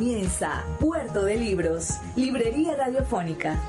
[0.00, 3.60] Comienza Puerto de Libros, Librería Radiofónica.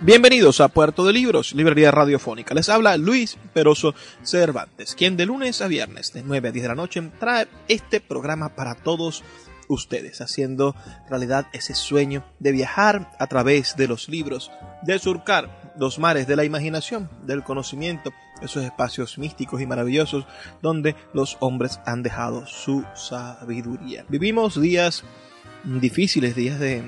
[0.00, 2.54] Bienvenidos a Puerto de Libros, Librería Radiofónica.
[2.54, 6.68] Les habla Luis Peroso Cervantes, quien de lunes a viernes de 9 a 10 de
[6.68, 9.22] la noche trae este programa para todos
[9.68, 10.74] ustedes, haciendo
[11.10, 14.50] realidad ese sueño de viajar a través de los libros,
[14.82, 18.12] de surcar los mares de la imaginación, del conocimiento,
[18.42, 20.26] esos espacios místicos y maravillosos
[20.60, 24.04] donde los hombres han dejado su sabiduría.
[24.10, 25.04] Vivimos días
[25.64, 26.82] difíciles, días de,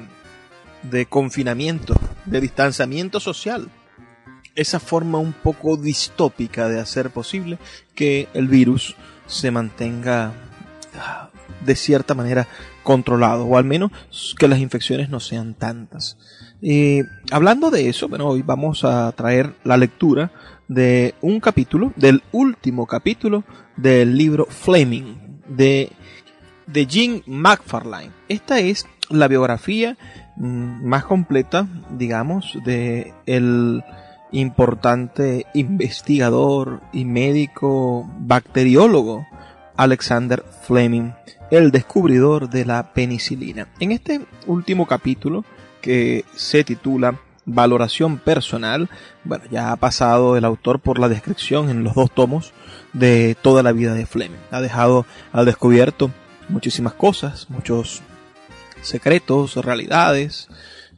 [0.83, 1.95] de confinamiento,
[2.27, 3.71] de distanciamiento social.
[4.55, 7.59] Esa forma un poco distópica de hacer posible
[7.95, 8.95] que el virus
[9.27, 10.35] se mantenga
[11.01, 11.31] ah,
[11.65, 12.47] de cierta manera
[12.83, 13.91] controlado, o al menos
[14.39, 16.19] que las infecciones no sean tantas.
[16.65, 17.01] Y
[17.33, 20.31] hablando de eso, bueno, hoy vamos a traer la lectura
[20.69, 23.43] de un capítulo, del último capítulo
[23.77, 25.91] del libro Flaming de,
[26.69, 28.13] de Jean McFarlane.
[28.29, 29.97] Esta es la biografía
[30.37, 33.83] mm, más completa, digamos, de el
[34.31, 39.27] importante investigador y médico bacteriólogo
[39.77, 41.11] Alexander Fleming,
[41.51, 43.67] el descubridor de la penicilina.
[43.81, 45.45] En este último capítulo,
[45.83, 48.89] que se titula Valoración personal,
[49.25, 52.53] bueno, ya ha pasado el autor por la descripción en los dos tomos
[52.93, 54.39] de toda la vida de Fleming.
[54.53, 56.13] Ha dejado al descubierto
[56.49, 58.01] muchísimas cosas, muchos
[58.81, 60.49] secretos, realidades,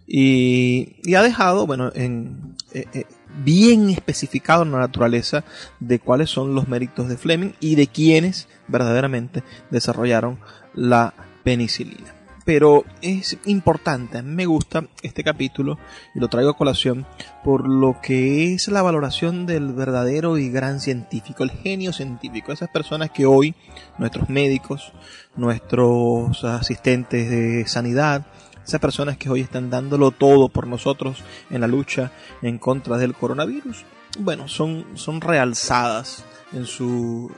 [0.07, 3.05] y, ha dejado, bueno, en, eh, eh,
[3.43, 5.45] bien especificado en la naturaleza
[5.81, 10.39] de cuáles son los méritos de Fleming y de quienes verdaderamente desarrollaron
[10.75, 12.14] la penicilina.
[12.45, 15.79] Pero es importante, me gusta este capítulo
[16.15, 17.07] y lo traigo a colación
[17.43, 22.69] por lo que es la valoración del verdadero y gran científico, el genio científico, esas
[22.69, 23.55] personas que hoy
[23.97, 24.93] nuestros médicos,
[25.37, 28.27] nuestros asistentes de sanidad,
[28.67, 32.13] esas personas que hoy están dándolo todo por nosotros en la lucha
[32.43, 33.85] en contra del coronavirus,
[34.19, 37.31] bueno, son, son realzadas en su,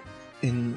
[0.43, 0.77] en,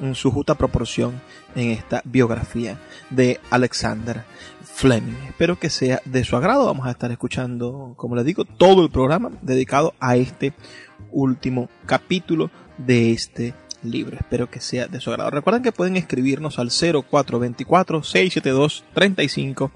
[0.00, 1.20] en su justa proporción
[1.54, 2.78] en esta biografía
[3.10, 4.24] de Alexander
[4.62, 5.16] Fleming.
[5.26, 6.66] Espero que sea de su agrado.
[6.66, 10.52] Vamos a estar escuchando, como les digo, todo el programa dedicado a este
[11.10, 14.16] último capítulo de este libro.
[14.16, 15.30] Espero que sea de su agrado.
[15.30, 19.68] Recuerden que pueden escribirnos al 0424-672-3597.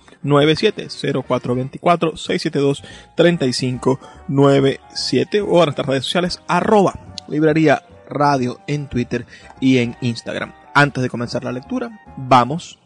[3.12, 9.27] 0424-672-3597 o a nuestras redes sociales arroba librería radio en Twitter
[9.60, 10.62] y en Instagram.
[10.75, 12.78] Antes de comenzar la lectura, vamos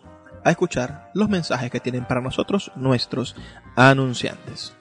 [0.45, 3.37] a escuchar los mensajes que tienen para nosotros nuestros
[3.77, 4.75] anunciantes.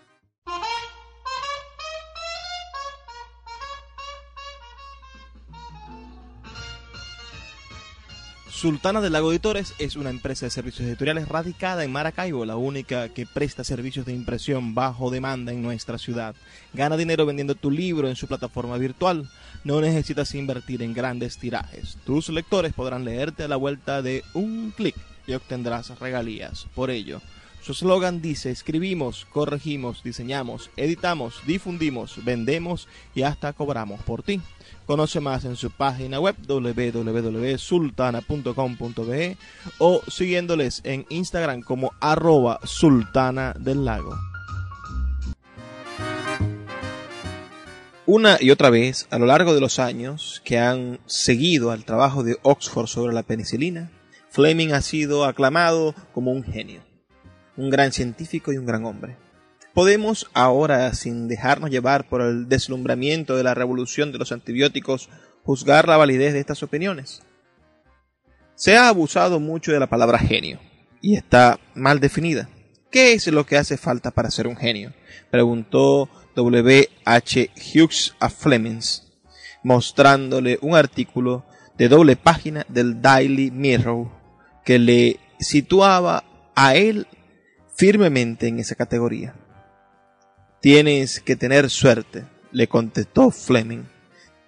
[8.50, 13.10] Sultana del Lago Editores es una empresa de servicios editoriales radicada en Maracaibo, la única
[13.10, 16.36] que presta servicios de impresión bajo demanda en nuestra ciudad.
[16.74, 19.30] Gana dinero vendiendo tu libro en su plataforma virtual.
[19.66, 21.98] No necesitas invertir en grandes tirajes.
[22.06, 24.96] Tus lectores podrán leerte a la vuelta de un clic
[25.26, 26.68] y obtendrás regalías.
[26.76, 27.20] Por ello,
[27.64, 34.40] su eslogan dice, escribimos, corregimos, diseñamos, editamos, difundimos, vendemos y hasta cobramos por ti.
[34.86, 39.38] Conoce más en su página web www.sultana.com.be
[39.80, 44.16] o siguiéndoles en Instagram como arroba sultana del lago.
[48.08, 52.24] Una y otra vez, a lo largo de los años que han seguido al trabajo
[52.24, 53.92] de Oxford sobre la penicilina,
[54.30, 56.82] Fleming ha sido aclamado como un genio,
[57.58, 59.16] un gran científico y un gran hombre.
[59.74, 65.10] Podemos ahora, sin dejarnos llevar por el deslumbramiento de la revolución de los antibióticos,
[65.44, 67.24] juzgar la validez de estas opiniones.
[68.54, 70.60] Se ha abusado mucho de la palabra genio,
[71.02, 72.50] y está mal definida.
[72.92, 74.94] ¿Qué es lo que hace falta para ser un genio?
[75.32, 76.90] Preguntó W.
[77.06, 77.50] H.
[77.56, 79.08] Hughes a Flemings,
[79.64, 81.46] mostrándole un artículo
[81.78, 84.10] de doble página del Daily Mirror
[84.64, 86.24] que le situaba
[86.56, 87.08] a él
[87.76, 89.36] firmemente en esa categoría.
[90.62, 93.84] Tienes que tener suerte, le contestó Fleming.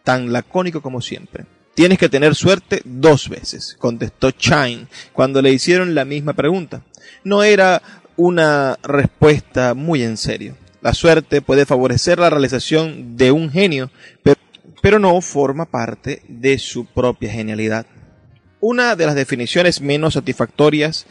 [0.03, 1.45] tan lacónico como siempre.
[1.75, 6.81] Tienes que tener suerte dos veces, contestó Chine cuando le hicieron la misma pregunta.
[7.25, 7.81] No era
[8.15, 10.55] una respuesta muy en serio.
[10.87, 13.91] La suerte puede favorecer la realización de un genio,
[14.81, 17.85] pero no forma parte de su propia genialidad.
[18.61, 21.05] Una de las definiciones menos satisfactorias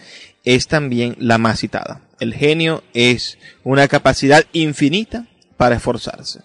[0.44, 2.00] es también la más citada.
[2.20, 5.26] El genio es una capacidad infinita
[5.58, 6.40] para esforzarse.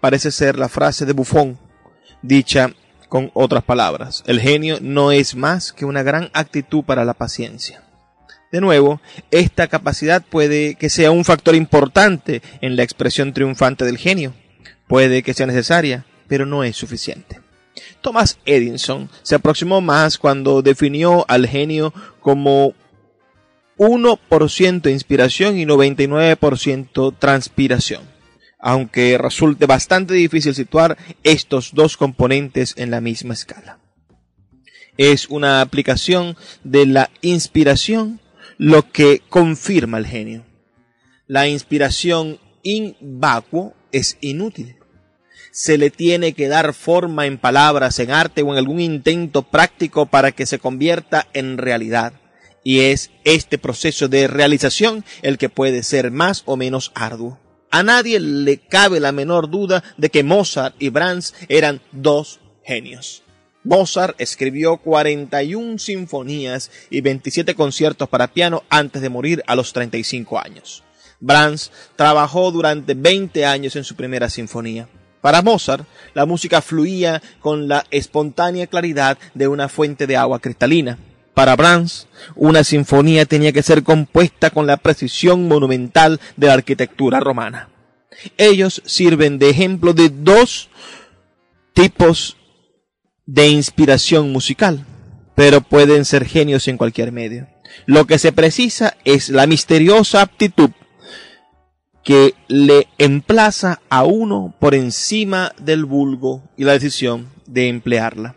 [0.00, 1.58] Parece ser la frase de Buffon,
[2.22, 2.72] dicha
[3.08, 4.22] con otras palabras.
[4.28, 7.82] El genio no es más que una gran actitud para la paciencia.
[8.56, 13.98] De nuevo, esta capacidad puede que sea un factor importante en la expresión triunfante del
[13.98, 14.32] genio.
[14.86, 17.42] Puede que sea necesaria, pero no es suficiente.
[18.00, 22.72] Thomas Edison se aproximó más cuando definió al genio como
[23.76, 28.04] 1% inspiración y 99% transpiración,
[28.58, 33.80] aunque resulte bastante difícil situar estos dos componentes en la misma escala.
[34.96, 38.18] Es una aplicación de la inspiración
[38.58, 40.44] lo que confirma el genio.
[41.26, 44.76] La inspiración invacuo es inútil.
[45.52, 50.06] Se le tiene que dar forma en palabras, en arte o en algún intento práctico
[50.06, 52.12] para que se convierta en realidad.
[52.62, 57.40] Y es este proceso de realización el que puede ser más o menos arduo.
[57.70, 63.22] A nadie le cabe la menor duda de que Mozart y Brahms eran dos genios.
[63.66, 70.38] Mozart escribió 41 sinfonías y 27 conciertos para piano antes de morir a los 35
[70.38, 70.84] años.
[71.18, 74.88] Brahms trabajó durante 20 años en su primera sinfonía.
[75.20, 75.84] Para Mozart,
[76.14, 80.96] la música fluía con la espontánea claridad de una fuente de agua cristalina.
[81.34, 87.18] Para Brahms, una sinfonía tenía que ser compuesta con la precisión monumental de la arquitectura
[87.18, 87.68] romana.
[88.38, 90.68] Ellos sirven de ejemplo de dos
[91.74, 92.36] tipos
[93.26, 94.86] de inspiración musical,
[95.34, 97.48] pero pueden ser genios en cualquier medio.
[97.84, 100.70] Lo que se precisa es la misteriosa aptitud
[102.02, 108.36] que le emplaza a uno por encima del vulgo y la decisión de emplearla.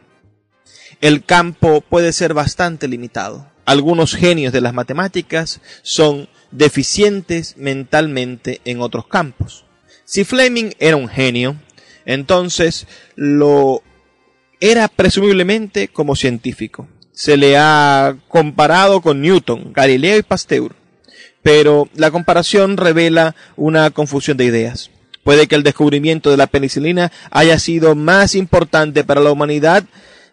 [1.02, 3.48] El campo puede ser bastante limitado.
[3.66, 9.66] Algunos genios de las matemáticas son deficientes mentalmente en otros campos.
[10.04, 11.56] Si Fleming era un genio,
[12.06, 13.84] entonces lo
[14.60, 16.88] era presumiblemente como científico.
[17.12, 20.76] Se le ha comparado con Newton, Galileo y Pasteur,
[21.42, 24.92] pero la comparación revela una confusión de ideas.
[25.24, 29.84] Puede que el descubrimiento de la penicilina haya sido más importante para la humanidad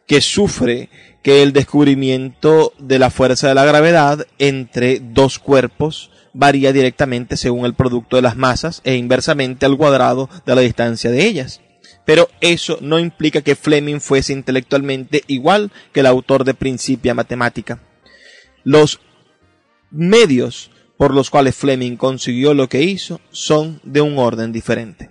[0.06, 0.88] que sufre
[1.22, 7.66] que el descubrimiento de la fuerza de la gravedad entre dos cuerpos varía directamente según
[7.66, 11.60] el producto de las masas e inversamente al cuadrado de la distancia de ellas
[12.06, 17.80] pero eso no implica que Fleming fuese intelectualmente igual que el autor de Principia Matemática.
[18.64, 19.00] Los
[19.90, 25.10] medios por los cuales Fleming consiguió lo que hizo son de un orden diferente.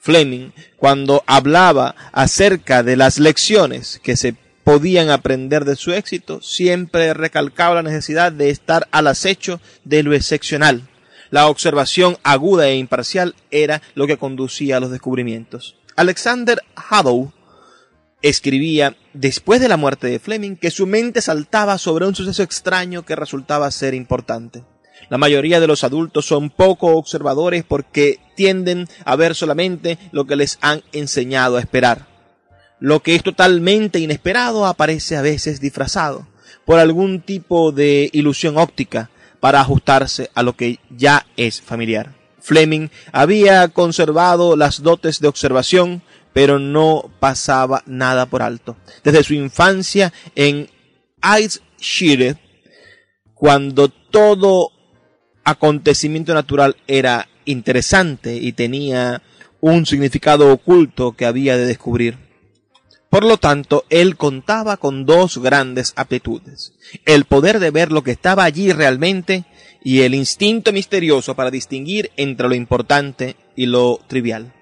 [0.00, 7.14] Fleming, cuando hablaba acerca de las lecciones que se podían aprender de su éxito, siempre
[7.14, 10.88] recalcaba la necesidad de estar al acecho de lo excepcional.
[11.30, 15.75] La observación aguda e imparcial era lo que conducía a los descubrimientos.
[15.96, 17.32] Alexander Haddow
[18.20, 23.04] escribía después de la muerte de Fleming que su mente saltaba sobre un suceso extraño
[23.04, 24.62] que resultaba ser importante.
[25.08, 30.36] La mayoría de los adultos son poco observadores porque tienden a ver solamente lo que
[30.36, 32.06] les han enseñado a esperar.
[32.78, 36.26] Lo que es totalmente inesperado aparece a veces disfrazado
[36.66, 39.10] por algún tipo de ilusión óptica
[39.40, 42.25] para ajustarse a lo que ya es familiar.
[42.46, 48.76] Fleming había conservado las dotes de observación, pero no pasaba nada por alto.
[49.02, 50.70] Desde su infancia en
[51.80, 52.36] Shire,
[53.34, 54.70] cuando todo
[55.42, 59.22] acontecimiento natural era interesante y tenía
[59.60, 62.16] un significado oculto que había de descubrir.
[63.10, 66.74] Por lo tanto, él contaba con dos grandes aptitudes.
[67.06, 69.46] El poder de ver lo que estaba allí realmente
[69.86, 74.52] y el instinto misterioso para distinguir entre lo importante y lo trivial.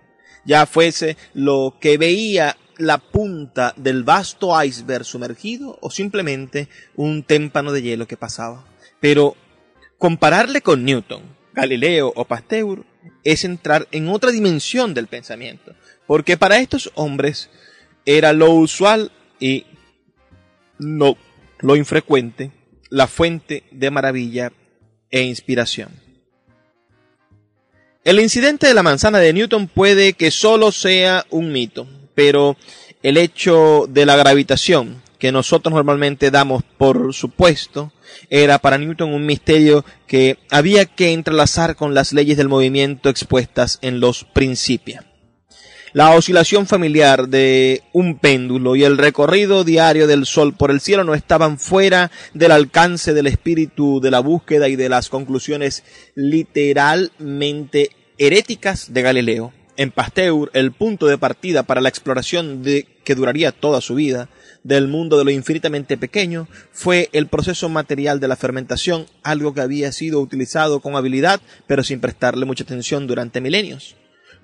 [0.44, 7.72] Ya fuese lo que veía la punta del vasto iceberg sumergido o simplemente un témpano
[7.72, 8.66] de hielo que pasaba.
[9.00, 9.34] Pero
[9.96, 11.22] compararle con Newton,
[11.54, 12.84] Galileo o Pasteur
[13.24, 15.74] es entrar en otra dimensión del pensamiento,
[16.06, 17.48] porque para estos hombres
[18.04, 19.64] era lo usual y
[20.78, 21.16] no
[21.60, 22.52] lo infrecuente
[22.90, 24.52] la fuente de maravilla
[25.14, 25.90] e inspiración.
[28.02, 32.56] El incidente de la manzana de Newton puede que solo sea un mito, pero
[33.04, 37.92] el hecho de la gravitación, que nosotros normalmente damos por supuesto,
[38.28, 43.78] era para Newton un misterio que había que entrelazar con las leyes del movimiento expuestas
[43.82, 45.04] en los principios.
[45.94, 51.04] La oscilación familiar de un péndulo y el recorrido diario del Sol por el cielo
[51.04, 55.84] no estaban fuera del alcance del espíritu de la búsqueda y de las conclusiones
[56.16, 59.52] literalmente heréticas de Galileo.
[59.76, 64.28] En Pasteur, el punto de partida para la exploración de que duraría toda su vida
[64.64, 69.60] del mundo de lo infinitamente pequeño fue el proceso material de la fermentación, algo que
[69.60, 73.94] había sido utilizado con habilidad, pero sin prestarle mucha atención durante milenios.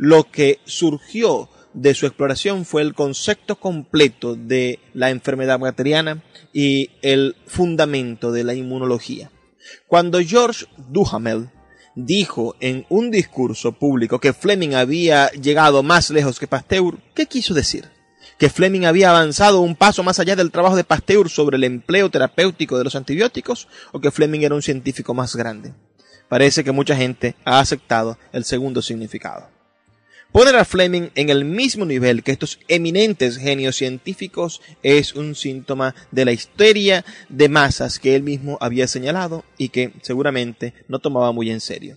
[0.02, 6.88] Lo que surgió de su exploración fue el concepto completo de la enfermedad bacteriana y
[7.02, 9.30] el fundamento de la inmunología.
[9.88, 11.50] Cuando George Duhamel
[11.94, 17.52] dijo en un discurso público que Fleming había llegado más lejos que Pasteur, ¿qué quiso
[17.52, 17.90] decir?
[18.38, 22.08] que Fleming había avanzado un paso más allá del trabajo de Pasteur sobre el empleo
[22.10, 25.74] terapéutico de los antibióticos o que Fleming era un científico más grande.
[26.26, 29.59] Parece que mucha gente ha aceptado el segundo significado.
[30.32, 35.96] Poner a Fleming en el mismo nivel que estos eminentes genios científicos es un síntoma
[36.12, 41.32] de la histeria de masas que él mismo había señalado y que seguramente no tomaba
[41.32, 41.96] muy en serio.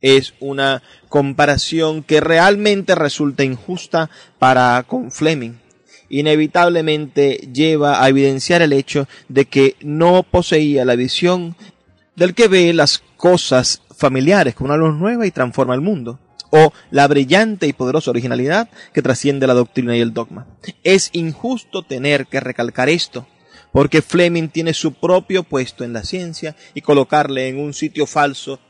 [0.00, 5.60] Es una comparación que realmente resulta injusta para con Fleming.
[6.08, 11.54] Inevitablemente lleva a evidenciar el hecho de que no poseía la visión
[12.16, 16.18] del que ve las cosas familiares como una luz nueva y transforma el mundo
[16.50, 20.46] o la brillante y poderosa originalidad que trasciende la doctrina y el dogma.
[20.84, 23.26] Es injusto tener que recalcar esto,
[23.72, 28.60] porque Fleming tiene su propio puesto en la ciencia y colocarle en un sitio falso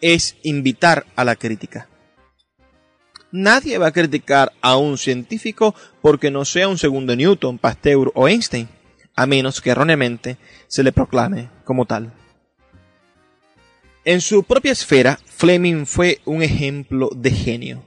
[0.00, 1.88] es invitar a la crítica.
[3.32, 8.28] Nadie va a criticar a un científico porque no sea un segundo Newton, Pasteur o
[8.28, 8.68] Einstein,
[9.16, 10.36] a menos que erróneamente
[10.68, 12.12] se le proclame como tal.
[14.04, 17.84] En su propia esfera, Fleming fue un ejemplo de genio.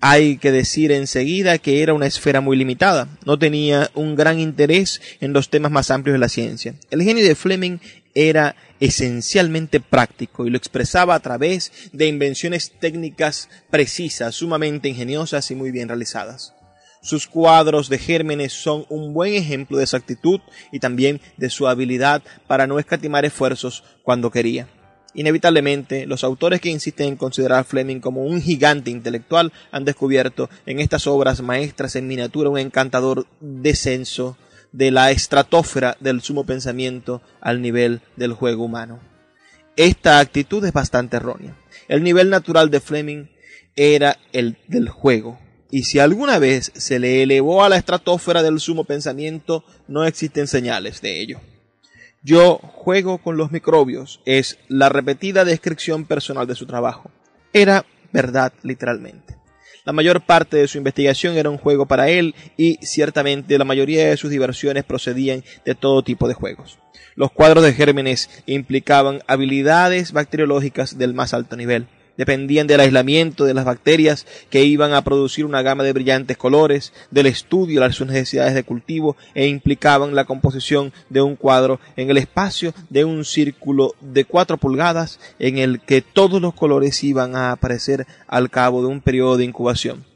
[0.00, 5.02] Hay que decir enseguida que era una esfera muy limitada, no tenía un gran interés
[5.20, 6.74] en los temas más amplios de la ciencia.
[6.90, 7.78] El genio de Fleming
[8.14, 15.54] era esencialmente práctico y lo expresaba a través de invenciones técnicas precisas, sumamente ingeniosas y
[15.54, 16.54] muy bien realizadas.
[17.02, 20.40] Sus cuadros de gérmenes son un buen ejemplo de exactitud
[20.72, 24.66] y también de su habilidad para no escatimar esfuerzos cuando quería.
[25.14, 30.48] Inevitablemente, los autores que insisten en considerar a Fleming como un gigante intelectual han descubierto
[30.66, 34.36] en estas obras maestras en miniatura un encantador descenso
[34.72, 39.00] de la estratosfera del sumo pensamiento al nivel del juego humano.
[39.76, 41.56] Esta actitud es bastante errónea.
[41.88, 43.26] El nivel natural de Fleming
[43.74, 45.38] era el del juego,
[45.70, 50.46] y si alguna vez se le elevó a la estratosfera del sumo pensamiento, no existen
[50.46, 51.40] señales de ello.
[52.22, 57.10] Yo juego con los microbios es la repetida descripción personal de su trabajo.
[57.54, 59.38] Era verdad literalmente.
[59.86, 64.06] La mayor parte de su investigación era un juego para él y ciertamente la mayoría
[64.08, 66.78] de sus diversiones procedían de todo tipo de juegos.
[67.14, 71.88] Los cuadros de gérmenes implicaban habilidades bacteriológicas del más alto nivel
[72.20, 76.92] dependían del aislamiento de las bacterias que iban a producir una gama de brillantes colores,
[77.10, 82.10] del estudio de sus necesidades de cultivo e implicaban la composición de un cuadro en
[82.10, 87.36] el espacio de un círculo de cuatro pulgadas en el que todos los colores iban
[87.36, 90.09] a aparecer al cabo de un periodo de incubación.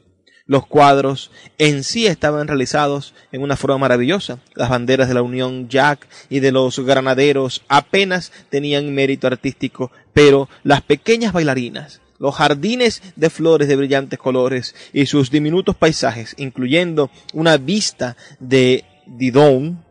[0.47, 4.39] Los cuadros en sí estaban realizados en una forma maravillosa.
[4.53, 10.47] Las banderas de la Unión Jack y de los granaderos apenas tenían mérito artístico, pero
[10.63, 17.09] las pequeñas bailarinas, los jardines de flores de brillantes colores y sus diminutos paisajes, incluyendo
[17.33, 19.83] una vista de Didon,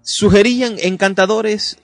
[0.00, 1.78] sugerían encantadores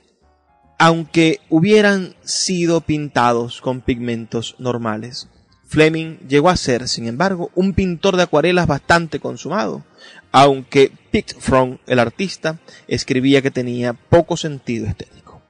[0.78, 5.28] aunque hubieran sido pintados con pigmentos normales.
[5.68, 9.84] Fleming llegó a ser, sin embargo, un pintor de acuarelas bastante consumado,
[10.32, 10.92] aunque
[11.38, 15.42] From, el artista, escribía que tenía poco sentido estético.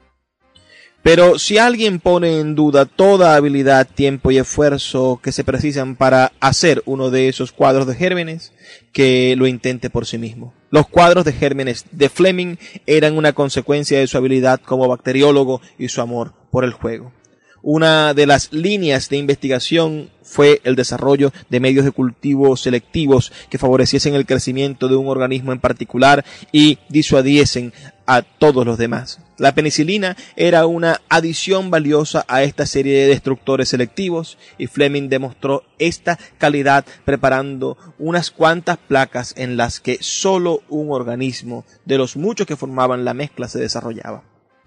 [1.02, 6.32] Pero si alguien pone en duda toda habilidad, tiempo y esfuerzo que se precisan para
[6.40, 8.52] hacer uno de esos cuadros de gérmenes,
[8.92, 10.52] que lo intente por sí mismo.
[10.70, 12.56] Los cuadros de gérmenes de Fleming
[12.86, 17.12] eran una consecuencia de su habilidad como bacteriólogo y su amor por el juego.
[17.62, 23.58] Una de las líneas de investigación fue el desarrollo de medios de cultivo selectivos que
[23.58, 27.72] favoreciesen el crecimiento de un organismo en particular y disuadiesen
[28.06, 29.20] a todos los demás.
[29.38, 35.64] La penicilina era una adición valiosa a esta serie de destructores selectivos y Fleming demostró
[35.78, 42.46] esta calidad preparando unas cuantas placas en las que solo un organismo de los muchos
[42.46, 44.22] que formaban la mezcla se desarrollaba.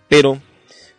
[0.08, 0.42] Pero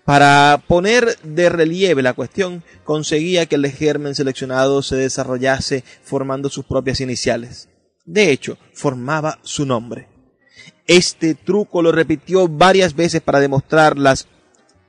[0.04, 6.64] para poner de relieve la cuestión, conseguía que el germen seleccionado se desarrollase formando sus
[6.64, 7.68] propias iniciales.
[8.04, 10.08] De hecho, formaba su nombre.
[10.86, 14.26] Este truco lo repitió varias veces para demostrar las,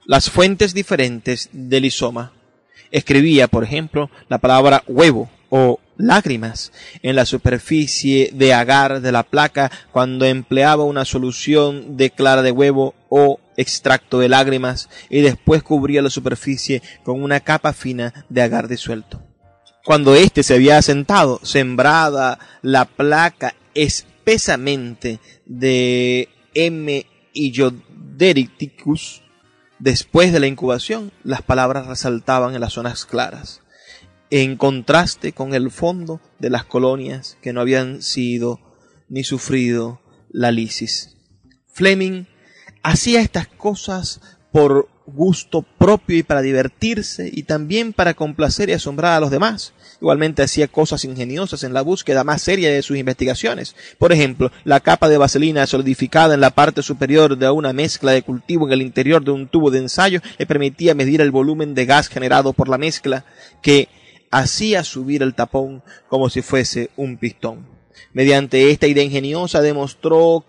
[0.05, 2.33] las fuentes diferentes del isoma.
[2.89, 6.71] Escribía, por ejemplo, la palabra huevo o lágrimas
[7.03, 12.51] en la superficie de agar de la placa cuando empleaba una solución de clara de
[12.51, 18.41] huevo o extracto de lágrimas y después cubría la superficie con una capa fina de
[18.41, 19.21] agar disuelto.
[19.85, 27.05] Cuando éste se había asentado, sembrada la placa espesamente de M.
[27.33, 29.21] illoderiticus,
[29.77, 33.61] después de la incubación, las palabras resaltaban en las zonas claras
[34.31, 38.59] en contraste con el fondo de las colonias que no habían sido
[39.07, 40.01] ni sufrido
[40.31, 41.15] la lisis.
[41.71, 42.25] Fleming
[42.83, 44.21] hacía estas cosas
[44.51, 49.73] por gusto propio y para divertirse y también para complacer y asombrar a los demás.
[49.99, 53.75] Igualmente hacía cosas ingeniosas en la búsqueda más seria de sus investigaciones.
[53.97, 58.21] Por ejemplo, la capa de vaselina solidificada en la parte superior de una mezcla de
[58.21, 61.85] cultivo en el interior de un tubo de ensayo le permitía medir el volumen de
[61.85, 63.25] gas generado por la mezcla
[63.61, 63.89] que
[64.31, 67.67] hacía subir el tapón como si fuese un pistón.
[68.13, 70.45] Mediante esta idea ingeniosa demostró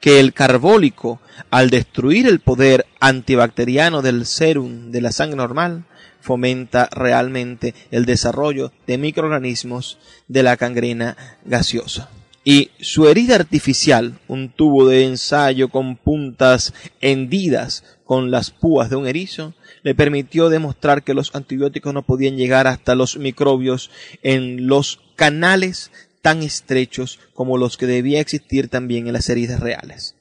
[0.00, 5.84] que el carbólico, al destruir el poder antibacteriano del serum de la sangre normal,
[6.20, 12.10] fomenta realmente el desarrollo de microorganismos de la gangrena gaseosa.
[12.44, 18.96] Y su herida artificial, un tubo de ensayo con puntas hendidas con las púas de
[18.96, 23.90] un erizo, le permitió demostrar que los antibióticos no podían llegar hasta los microbios
[24.22, 25.90] en los canales
[26.28, 30.14] tan estrechos como los que debía existir también en las heridas reales.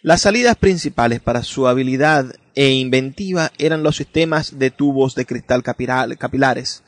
[0.00, 5.64] Las salidas principales para su habilidad e inventiva eran los sistemas de tubos de cristal
[5.64, 6.84] capilares,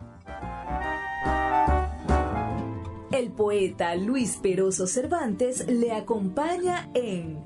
[3.12, 7.46] El poeta Luis Peroso Cervantes le acompaña en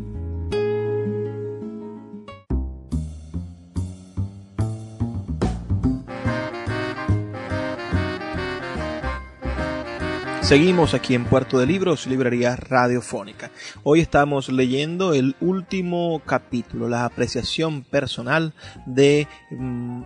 [10.51, 13.51] Seguimos aquí en Puerto de Libros, librería radiofónica.
[13.83, 18.53] Hoy estamos leyendo el último capítulo, la apreciación personal
[18.85, 20.01] de mm,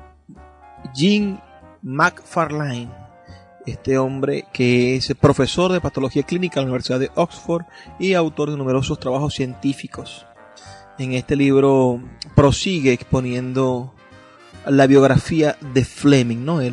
[0.94, 1.42] Jean
[1.82, 2.92] McFarlane,
[3.66, 7.66] este hombre que es profesor de patología clínica en la Universidad de Oxford
[7.98, 10.28] y autor de numerosos trabajos científicos.
[11.00, 12.04] En este libro
[12.36, 13.95] prosigue exponiendo
[14.68, 16.62] la biografía de Fleming, ¿no?
[16.62, 16.72] es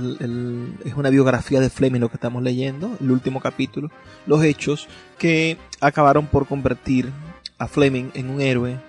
[0.97, 3.91] una biografía de Fleming lo que estamos leyendo, el último capítulo,
[4.27, 7.11] los hechos que acabaron por convertir
[7.59, 8.81] a Fleming en un héroe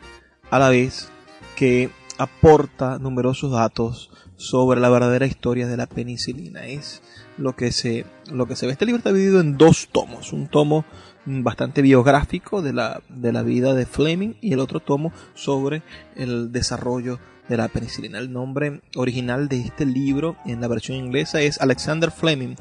[0.50, 1.10] a la vez
[1.56, 6.66] que aporta numerosos datos sobre la verdadera historia de la penicilina.
[6.66, 7.02] Es
[7.38, 8.74] lo que se, lo que se ve.
[8.74, 10.34] Este libro está dividido en dos tomos.
[10.34, 10.86] Un tomo
[11.26, 15.82] bastante biográfico de la, de la vida de Fleming y el otro tomo sobre
[16.16, 18.19] el desarrollo de la penicilina.
[18.19, 22.56] El nombre original de este libro en la versión inglesa es Alexander Fleming,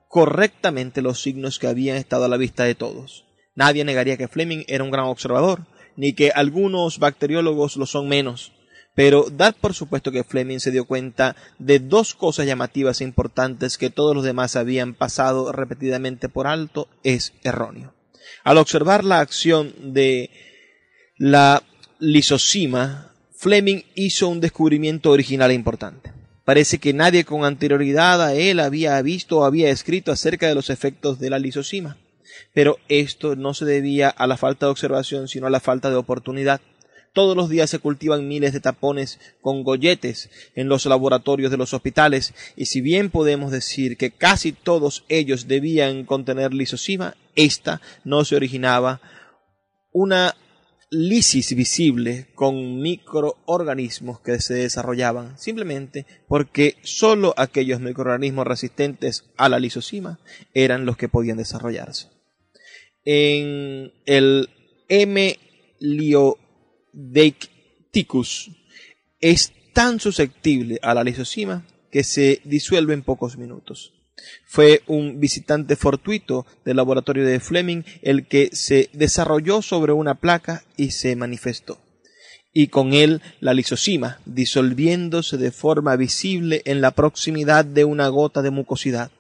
[0.08, 3.26] correctamente los signos que habían estado a la vista de todos.
[3.56, 8.54] Nadie negaría que Fleming era un gran observador, ni que algunos bacteriólogos lo son menos.
[8.95, 13.78] Pero dad por supuesto que Fleming se dio cuenta de dos cosas llamativas e importantes
[13.78, 17.93] que todos los demás habían pasado repetidamente por alto es erróneo.
[18.43, 20.30] Al observar la acción de
[21.17, 21.63] la
[21.99, 26.12] lisocima, Fleming hizo un descubrimiento original e importante.
[26.43, 30.69] Parece que nadie con anterioridad a él había visto o había escrito acerca de los
[30.69, 31.97] efectos de la lisocima.
[32.54, 35.95] Pero esto no se debía a la falta de observación, sino a la falta de
[35.95, 36.60] oportunidad.
[37.13, 41.74] Todos los días se cultivan miles de tapones con golletes en los laboratorios de los
[41.74, 48.26] hospitales y si bien podemos decir que casi todos ellos debían contener lisosima, esta no
[48.26, 49.02] se originaba
[49.91, 50.36] una
[50.91, 59.60] lisis visible con microorganismos que se desarrollaban simplemente porque sólo aquellos microorganismos resistentes a la
[59.60, 60.19] lisosima
[60.54, 62.08] eran los que podían desarrollarse.
[63.06, 64.50] En el
[64.89, 65.38] M.
[66.93, 68.52] Deicticus
[69.19, 73.93] es tan susceptible a la lisocima que se disuelve en pocos minutos.
[74.45, 80.63] Fue un visitante fortuito del laboratorio de Fleming el que se desarrolló sobre una placa
[80.75, 81.80] y se manifestó.
[82.52, 88.41] Y con él la lisocima, disolviéndose de forma visible en la proximidad de una gota
[88.41, 89.12] de mucosidad.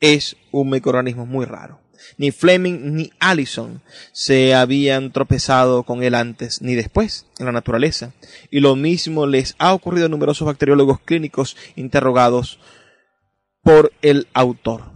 [0.00, 1.80] Es un microorganismo muy raro.
[2.16, 3.82] Ni Fleming ni Allison
[4.12, 8.12] se habían tropezado con él antes ni después en la naturaleza,
[8.50, 12.58] y lo mismo les ha ocurrido a numerosos bacteriólogos clínicos interrogados
[13.62, 14.92] por el autor.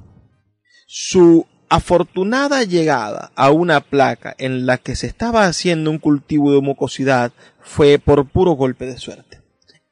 [0.87, 6.61] Su afortunada llegada a una placa en la que se estaba haciendo un cultivo de
[6.61, 9.32] mucosidad fue por puro golpe de suerte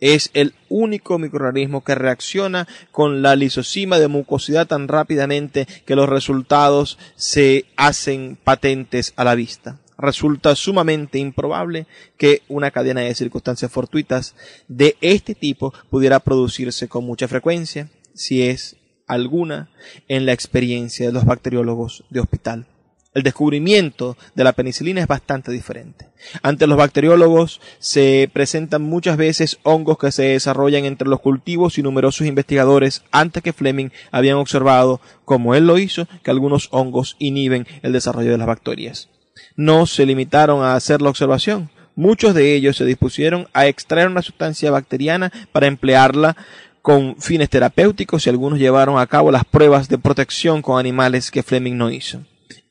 [0.00, 6.08] es el único microorganismo que reacciona con la lisocima de mucosidad tan rápidamente que los
[6.08, 9.78] resultados se hacen patentes a la vista.
[9.98, 11.86] Resulta sumamente improbable
[12.16, 14.34] que una cadena de circunstancias fortuitas
[14.66, 19.68] de este tipo pudiera producirse con mucha frecuencia, si es alguna,
[20.08, 22.66] en la experiencia de los bacteriólogos de hospital.
[23.12, 26.06] El descubrimiento de la penicilina es bastante diferente.
[26.42, 31.82] Ante los bacteriólogos se presentan muchas veces hongos que se desarrollan entre los cultivos y
[31.82, 37.66] numerosos investigadores antes que Fleming habían observado, como él lo hizo, que algunos hongos inhiben
[37.82, 39.08] el desarrollo de las bacterias.
[39.56, 41.68] No se limitaron a hacer la observación.
[41.96, 46.36] Muchos de ellos se dispusieron a extraer una sustancia bacteriana para emplearla
[46.80, 51.42] con fines terapéuticos y algunos llevaron a cabo las pruebas de protección con animales que
[51.42, 52.20] Fleming no hizo.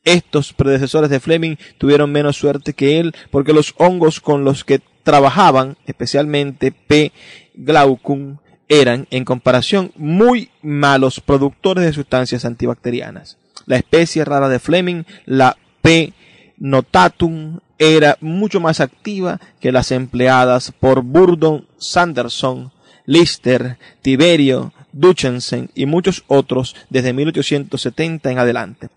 [0.04, 4.80] Estos predecesores de Fleming tuvieron menos suerte que él porque los hongos con los que
[5.02, 7.12] trabajaban, especialmente P.
[7.54, 13.36] glaucum, eran, en comparación, muy malos productores de sustancias antibacterianas.
[13.66, 16.12] La especie rara de Fleming, la P.
[16.56, 22.72] notatum, era mucho más activa que las empleadas por Burdon, Sanderson,
[23.06, 28.88] Lister, Tiberio, Duchensen y muchos otros desde 1870 en adelante.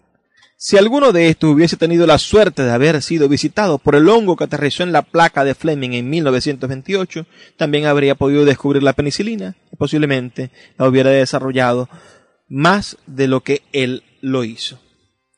[0.65, 4.37] Si alguno de estos hubiese tenido la suerte de haber sido visitado por el hongo
[4.37, 7.25] que aterrizó en la placa de Fleming en 1928,
[7.57, 11.89] también habría podido descubrir la penicilina y posiblemente la hubiera desarrollado
[12.47, 14.79] más de lo que él lo hizo.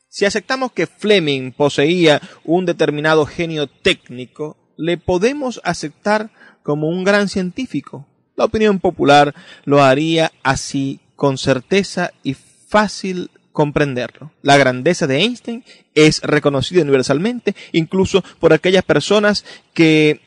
[0.08, 6.30] Si aceptamos que Fleming poseía un determinado genio técnico, le podemos aceptar
[6.62, 8.06] como un gran científico.
[8.36, 9.34] La opinión popular
[9.64, 12.34] lo haría así con certeza y
[12.68, 14.32] fácil comprenderlo.
[14.42, 15.64] La grandeza de Einstein
[15.94, 20.20] es reconocida universalmente, incluso por aquellas personas que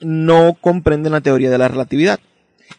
[0.00, 2.20] no comprenden la teoría de la relatividad.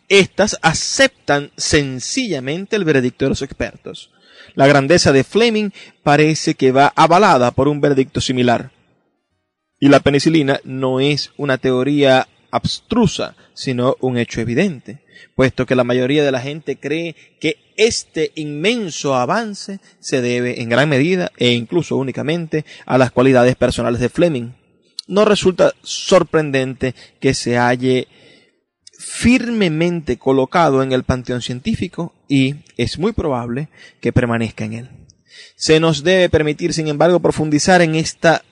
[0.10, 4.10] Estas aceptan sencillamente el veredicto de los expertos.
[4.56, 5.70] La grandeza de Fleming
[6.02, 8.72] parece que va avalada por un veredicto similar.
[9.80, 15.01] Y la penicilina no es una teoría abstrusa, sino un hecho evidente,
[15.36, 20.70] puesto que la mayoría de la gente cree que este inmenso avance se debe en
[20.70, 24.54] gran medida e incluso únicamente a las cualidades personales de Fleming.
[25.08, 28.08] No resulta sorprendente que se halle
[28.98, 34.90] firmemente colocado en el panteón científico y es muy probable que permanezca en él.
[35.56, 38.44] Se nos debe permitir, sin embargo, profundizar en esta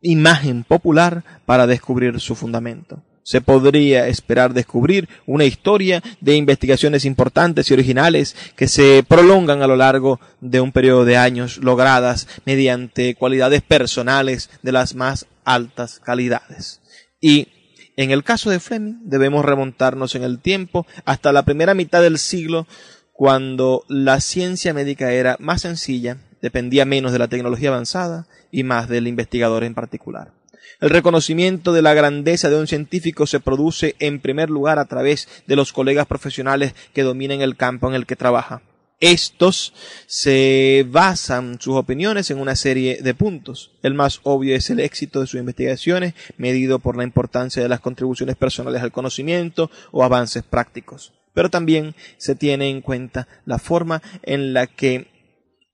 [0.00, 3.02] imagen popular para descubrir su fundamento.
[3.26, 9.66] Se podría esperar descubrir una historia de investigaciones importantes y originales que se prolongan a
[9.66, 15.98] lo largo de un periodo de años logradas mediante cualidades personales de las más altas
[15.98, 16.80] calidades.
[17.20, 17.48] Y
[17.96, 22.18] en el caso de Fleming debemos remontarnos en el tiempo hasta la primera mitad del
[22.18, 22.68] siglo
[23.12, 28.88] cuando la ciencia médica era más sencilla, dependía menos de la tecnología avanzada y más
[28.88, 30.35] del investigador en particular.
[30.80, 35.28] El reconocimiento de la grandeza de un científico se produce en primer lugar a través
[35.46, 38.62] de los colegas profesionales que dominan el campo en el que trabaja.
[39.00, 39.74] Estos
[40.06, 43.72] se basan sus opiniones en una serie de puntos.
[43.82, 47.80] El más obvio es el éxito de sus investigaciones, medido por la importancia de las
[47.80, 51.12] contribuciones personales al conocimiento o avances prácticos.
[51.34, 55.08] Pero también se tiene en cuenta la forma en la que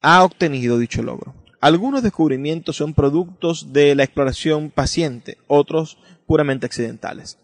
[0.01, 1.42] ha obtenido dicho logro.
[1.63, 5.97] Algunos descubrimientos son productos de la exploración paciente, otros
[6.27, 7.39] puramente accidentales.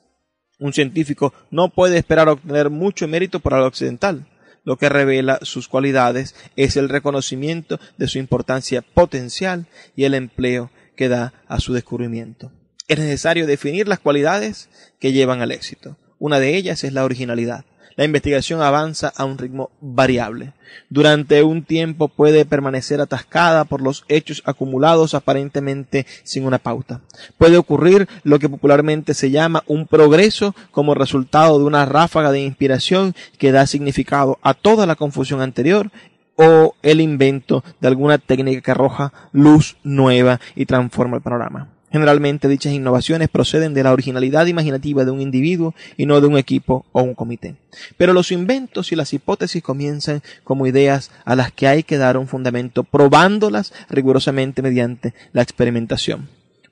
[0.58, 4.26] Un científico no puede esperar obtener mucho mérito por algo accidental.
[4.64, 10.72] Lo que revela sus cualidades es el reconocimiento de su importancia potencial y el empleo
[10.96, 12.50] que da a su descubrimiento.
[12.88, 15.96] Es necesario definir las cualidades que llevan al éxito.
[16.18, 17.64] Una de ellas es la originalidad
[17.98, 20.52] la investigación avanza a un ritmo variable.
[20.88, 27.00] Durante un tiempo puede permanecer atascada por los hechos acumulados aparentemente sin una pauta.
[27.38, 32.40] Puede ocurrir lo que popularmente se llama un progreso como resultado de una ráfaga de
[32.40, 35.90] inspiración que da significado a toda la confusión anterior
[36.36, 41.77] o el invento de alguna técnica que arroja luz nueva y transforma el panorama.
[41.90, 46.36] Generalmente dichas innovaciones proceden de la originalidad imaginativa de un individuo y no de un
[46.36, 47.56] equipo o un comité.
[47.96, 52.18] Pero los inventos y las hipótesis comienzan como ideas a las que hay que dar
[52.18, 56.28] un fundamento probándolas rigurosamente mediante la experimentación.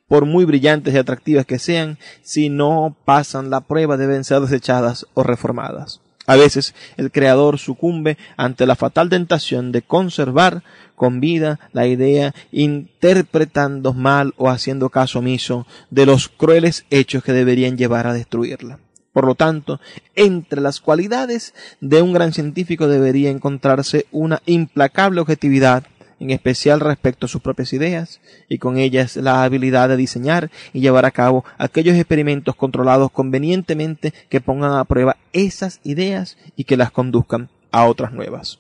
[0.09, 5.07] Por muy brillantes y atractivas que sean, si no pasan la prueba deben ser desechadas
[5.15, 6.01] o reformadas.
[6.27, 10.63] A veces el creador sucumbe ante la fatal tentación de conservar
[10.97, 17.33] con vida la idea, interpretando mal o haciendo caso omiso de los crueles hechos que
[17.33, 18.79] deberían llevar a destruirla.
[19.13, 19.81] Por lo tanto,
[20.15, 25.85] entre las cualidades de un gran científico debería encontrarse una implacable objetividad,
[26.19, 30.81] en especial respecto a sus propias ideas, y con ellas la habilidad de diseñar y
[30.81, 36.77] llevar a cabo aquellos experimentos controlados convenientemente que pongan a prueba esas ideas y que
[36.77, 38.59] las conduzcan a otras nuevas.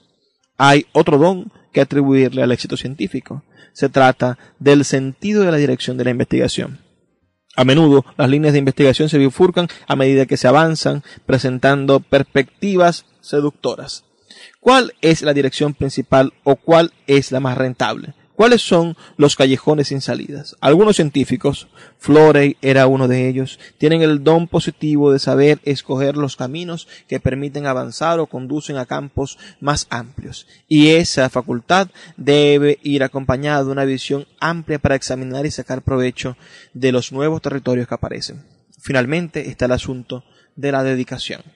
[0.58, 3.42] Hay otro don que atribuirle al éxito científico.
[3.72, 6.80] Se trata del sentido de la dirección de la investigación.
[7.54, 13.06] A menudo las líneas de investigación se bifurcan a medida que se avanzan, presentando perspectivas
[13.20, 14.04] seductoras.
[14.66, 18.14] ¿Cuál es la dirección principal o cuál es la más rentable?
[18.34, 20.56] ¿Cuáles son los callejones sin salidas?
[20.60, 21.68] Algunos científicos,
[22.00, 27.20] Florey era uno de ellos, tienen el don positivo de saber escoger los caminos que
[27.20, 30.48] permiten avanzar o conducen a campos más amplios.
[30.66, 36.36] Y esa facultad debe ir acompañada de una visión amplia para examinar y sacar provecho
[36.74, 38.42] de los nuevos territorios que aparecen.
[38.80, 40.24] Finalmente está el asunto
[40.56, 41.55] de la dedicación.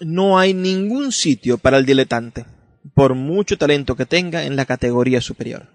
[0.00, 2.46] No hay ningún sitio para el diletante,
[2.94, 5.66] por mucho talento que tenga en la categoría superior.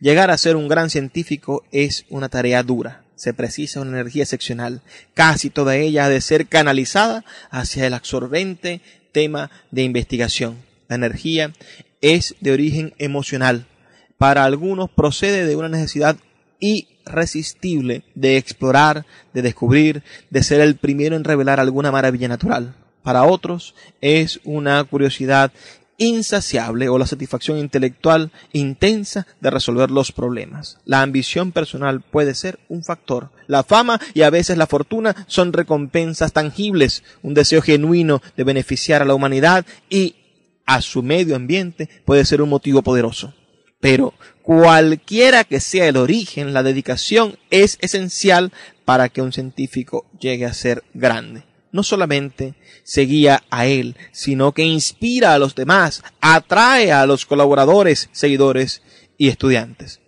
[0.00, 3.04] Llegar a ser un gran científico es una tarea dura.
[3.14, 4.82] Se precisa una energía excepcional.
[5.14, 8.80] Casi toda ella ha de ser canalizada hacia el absorbente
[9.12, 10.56] tema de investigación.
[10.88, 11.52] La energía
[12.00, 13.66] es de origen emocional.
[14.18, 16.16] Para algunos procede de una necesidad
[16.58, 22.74] irresistible de explorar, de descubrir, de ser el primero en revelar alguna maravilla natural.
[23.02, 25.52] Para otros es una curiosidad
[25.98, 30.78] insaciable o la satisfacción intelectual intensa de resolver los problemas.
[30.84, 33.30] La ambición personal puede ser un factor.
[33.46, 39.02] La fama y a veces la fortuna son recompensas tangibles, un deseo genuino de beneficiar
[39.02, 40.14] a la humanidad y
[40.64, 43.34] a su medio ambiente puede ser un motivo poderoso.
[43.80, 48.52] Pero cualquiera que sea el origen, la dedicación es esencial
[48.84, 52.54] para que un científico llegue a ser grande no solamente
[52.84, 58.82] seguía a él, sino que inspira a los demás, atrae a los colaboradores, seguidores
[59.16, 60.00] y estudiantes.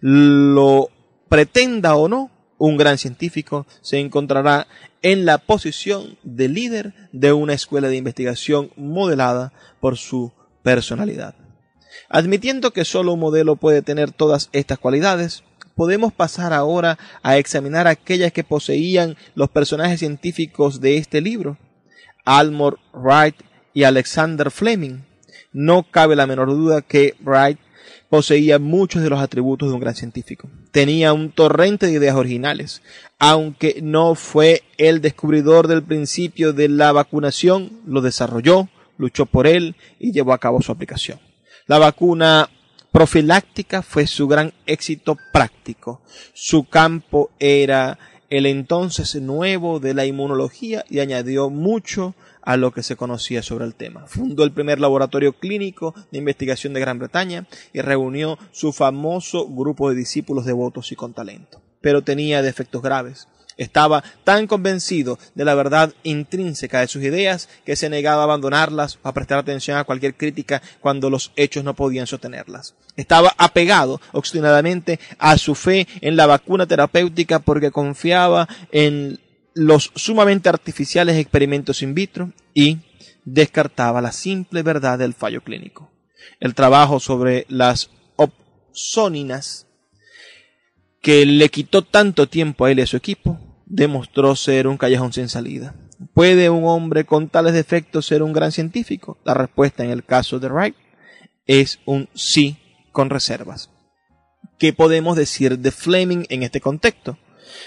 [0.00, 0.90] Lo
[1.28, 4.66] pretenda o no, un gran científico se encontrará
[5.02, 11.34] en la posición de líder de una escuela de investigación modelada por su personalidad.
[12.08, 15.44] Admitiendo que solo un modelo puede tener todas estas cualidades,
[15.78, 21.56] podemos pasar ahora a examinar aquellas que poseían los personajes científicos de este libro.
[22.24, 23.36] Almor Wright
[23.72, 25.04] y Alexander Fleming.
[25.52, 27.60] No cabe la menor duda que Wright
[28.10, 30.50] poseía muchos de los atributos de un gran científico.
[30.72, 32.82] Tenía un torrente de ideas originales.
[33.20, 39.76] Aunque no fue el descubridor del principio de la vacunación, lo desarrolló, luchó por él
[40.00, 41.20] y llevó a cabo su aplicación.
[41.68, 42.50] La vacuna
[42.92, 46.00] profiláctica fue su gran éxito práctico.
[46.32, 47.98] Su campo era
[48.30, 53.64] el entonces nuevo de la inmunología y añadió mucho a lo que se conocía sobre
[53.64, 54.06] el tema.
[54.06, 59.90] Fundó el primer laboratorio clínico de investigación de Gran Bretaña y reunió su famoso grupo
[59.90, 61.60] de discípulos devotos y con talento.
[61.80, 63.28] Pero tenía defectos graves.
[63.58, 69.00] Estaba tan convencido de la verdad intrínseca de sus ideas que se negaba a abandonarlas
[69.02, 72.76] o a prestar atención a cualquier crítica cuando los hechos no podían sostenerlas.
[72.96, 79.18] Estaba apegado obstinadamente a su fe en la vacuna terapéutica porque confiaba en
[79.54, 82.78] los sumamente artificiales experimentos in vitro y
[83.24, 85.90] descartaba la simple verdad del fallo clínico.
[86.38, 89.66] El trabajo sobre las opsóninas
[91.00, 95.12] que le quitó tanto tiempo a él y a su equipo demostró ser un callejón
[95.12, 95.74] sin salida.
[96.14, 99.18] ¿Puede un hombre con tales defectos ser un gran científico?
[99.24, 100.76] La respuesta en el caso de Wright
[101.46, 102.56] es un sí
[102.92, 103.70] con reservas.
[104.58, 107.18] ¿Qué podemos decir de Fleming en este contexto?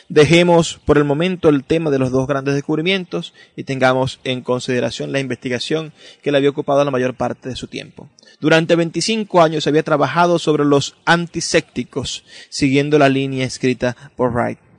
[0.10, 5.12] Dejemos por el momento el tema de los dos grandes descubrimientos y tengamos en consideración
[5.12, 8.10] la investigación que le había ocupado la mayor parte de su tiempo.
[8.40, 14.71] Durante 25 años había trabajado sobre los antisépticos, siguiendo la línea escrita por Wright.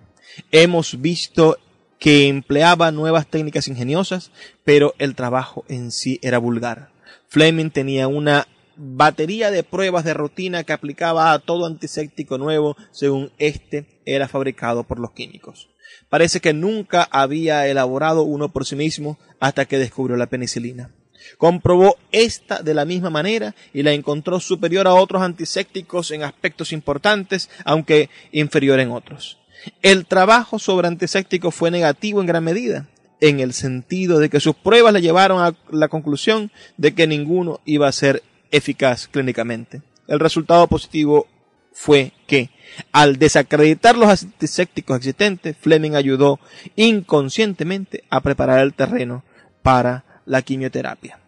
[0.51, 1.59] Hemos visto
[1.99, 4.33] que empleaba nuevas técnicas ingeniosas,
[4.65, 6.91] pero el trabajo en sí era vulgar.
[7.29, 13.31] Fleming tenía una batería de pruebas de rutina que aplicaba a todo antiséptico nuevo según
[13.39, 15.69] éste era fabricado por los químicos.
[16.09, 20.91] Parece que nunca había elaborado uno por sí mismo hasta que descubrió la penicilina.
[21.39, 26.73] Comprobó esta de la misma manera y la encontró superior a otros antisépticos en aspectos
[26.73, 29.39] importantes, aunque inferior en otros.
[29.83, 32.89] El trabajo sobre antisépticos fue negativo en gran medida,
[33.21, 37.61] en el sentido de que sus pruebas le llevaron a la conclusión de que ninguno
[37.65, 39.83] iba a ser eficaz clínicamente.
[40.09, 41.27] El resultado positivo
[41.73, 42.51] fue que,
[42.93, 46.39] al desacreditar los antisépticos existentes, Fleming ayudó
[46.77, 49.25] inconscientemente a preparar el terreno
[49.63, 51.19] para la quimioterapia.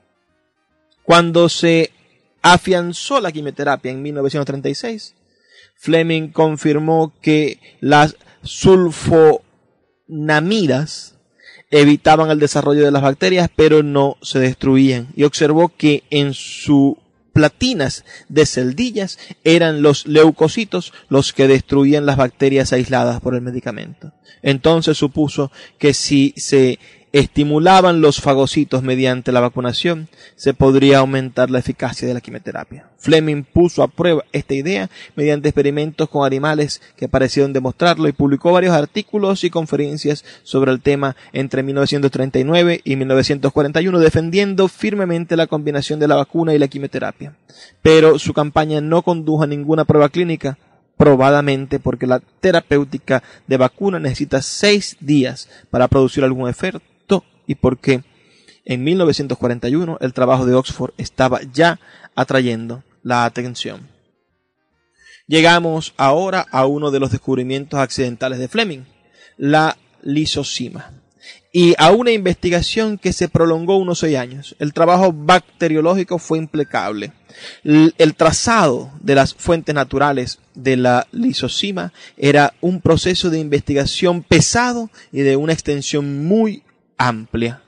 [1.02, 1.92] Cuando se
[2.42, 5.14] afianzó la quimioterapia en 1936,
[5.84, 11.16] Fleming confirmó que las sulfonamidas
[11.70, 16.96] evitaban el desarrollo de las bacterias, pero no se destruían, y observó que en su
[17.34, 24.14] platinas de celdillas eran los leucocitos los que destruían las bacterias aisladas por el medicamento.
[24.40, 26.78] Entonces supuso que si se
[27.14, 32.88] estimulaban los fagocitos mediante la vacunación, se podría aumentar la eficacia de la quimioterapia.
[32.98, 38.50] Fleming puso a prueba esta idea mediante experimentos con animales que parecieron demostrarlo y publicó
[38.50, 46.00] varios artículos y conferencias sobre el tema entre 1939 y 1941 defendiendo firmemente la combinación
[46.00, 47.36] de la vacuna y la quimioterapia.
[47.80, 50.58] Pero su campaña no condujo a ninguna prueba clínica
[50.96, 56.82] probadamente porque la terapéutica de vacuna necesita seis días para producir algún efecto
[57.46, 58.02] y porque
[58.64, 61.80] en 1941 el trabajo de Oxford estaba ya
[62.14, 63.88] atrayendo la atención.
[65.26, 68.84] Llegamos ahora a uno de los descubrimientos accidentales de Fleming,
[69.36, 70.92] la lisosima,
[71.56, 74.56] y a una investigación que se prolongó unos seis años.
[74.58, 77.12] El trabajo bacteriológico fue impecable.
[77.62, 84.90] El trazado de las fuentes naturales de la lisosima era un proceso de investigación pesado
[85.12, 86.63] y de una extensión muy
[86.98, 87.62] amplia,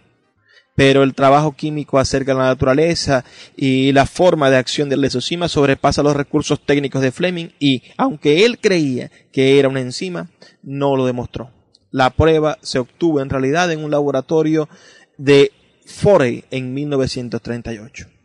[0.75, 3.25] pero el trabajo químico acerca de la naturaleza
[3.57, 8.45] y la forma de acción del lesocima sobrepasa los recursos técnicos de Fleming y, aunque
[8.45, 10.31] él creía que era una enzima,
[10.63, 11.51] no lo demostró.
[11.91, 14.69] La prueba se obtuvo en realidad en un laboratorio
[15.17, 15.53] de
[15.87, 18.16] Forey en 1938.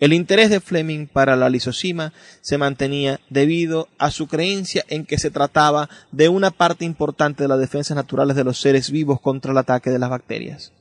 [0.00, 5.18] El interés de Fleming para la lisosima se mantenía debido a su creencia en que
[5.18, 9.50] se trataba de una parte importante de las defensas naturales de los seres vivos contra
[9.50, 10.72] el ataque de las bacterias.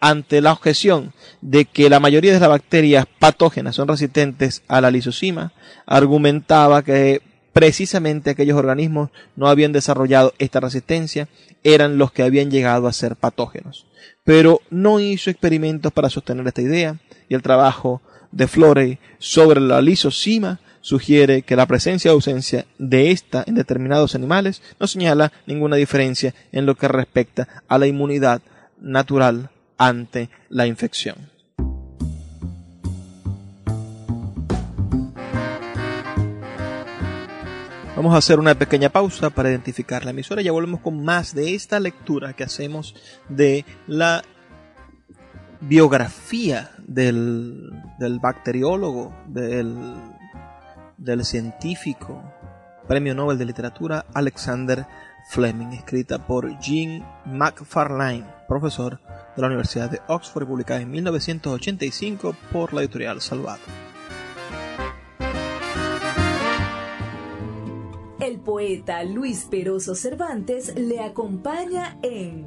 [0.00, 4.90] Ante la objeción de que la mayoría de las bacterias patógenas son resistentes a la
[4.90, 5.52] lisosima,
[5.86, 11.28] argumentaba que precisamente aquellos organismos no habían desarrollado esta resistencia
[11.64, 13.86] eran los que habían llegado a ser patógenos.
[14.24, 16.98] Pero no hizo experimentos para sostener esta idea
[17.28, 18.02] y el trabajo
[18.32, 24.14] de Florey sobre la lisocima sugiere que la presencia o ausencia de esta en determinados
[24.14, 28.40] animales no señala ninguna diferencia en lo que respecta a la inmunidad
[28.80, 31.16] natural ante la infección.
[37.98, 40.40] Vamos a hacer una pequeña pausa para identificar la emisora.
[40.40, 42.94] Ya volvemos con más de esta lectura que hacemos
[43.28, 44.22] de la
[45.60, 47.72] biografía del,
[48.20, 49.76] bacteriólogo, del,
[50.96, 52.22] del científico,
[52.86, 54.86] premio Nobel de Literatura Alexander
[55.28, 58.98] Fleming, escrita por Jean McFarlane, profesor
[59.36, 63.60] de la Universidad de Oxford, publicada en 1985 por la editorial Salvador.
[68.20, 72.46] El poeta Luis Peroso Cervantes le acompaña en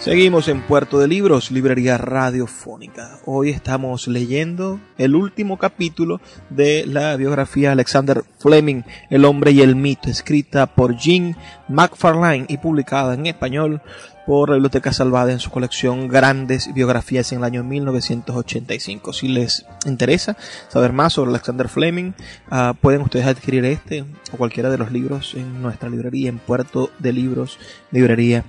[0.00, 3.18] Seguimos en Puerto de Libros, Librería Radiofónica.
[3.24, 6.20] Hoy estamos leyendo el último capítulo
[6.50, 11.36] de la biografía Alexander Fleming, El hombre y el mito, escrita por Jean
[11.68, 13.82] McFarlane y publicada en español
[14.24, 19.12] por la Biblioteca Salvada en su colección Grandes Biografías en el año 1985.
[19.12, 20.36] Si les interesa
[20.68, 22.12] saber más sobre Alexander Fleming,
[22.50, 26.90] ah, pueden ustedes adquirir este o cualquiera de los libros en nuestra librería en Puerto
[27.00, 27.58] de Libros,
[27.90, 28.44] Librería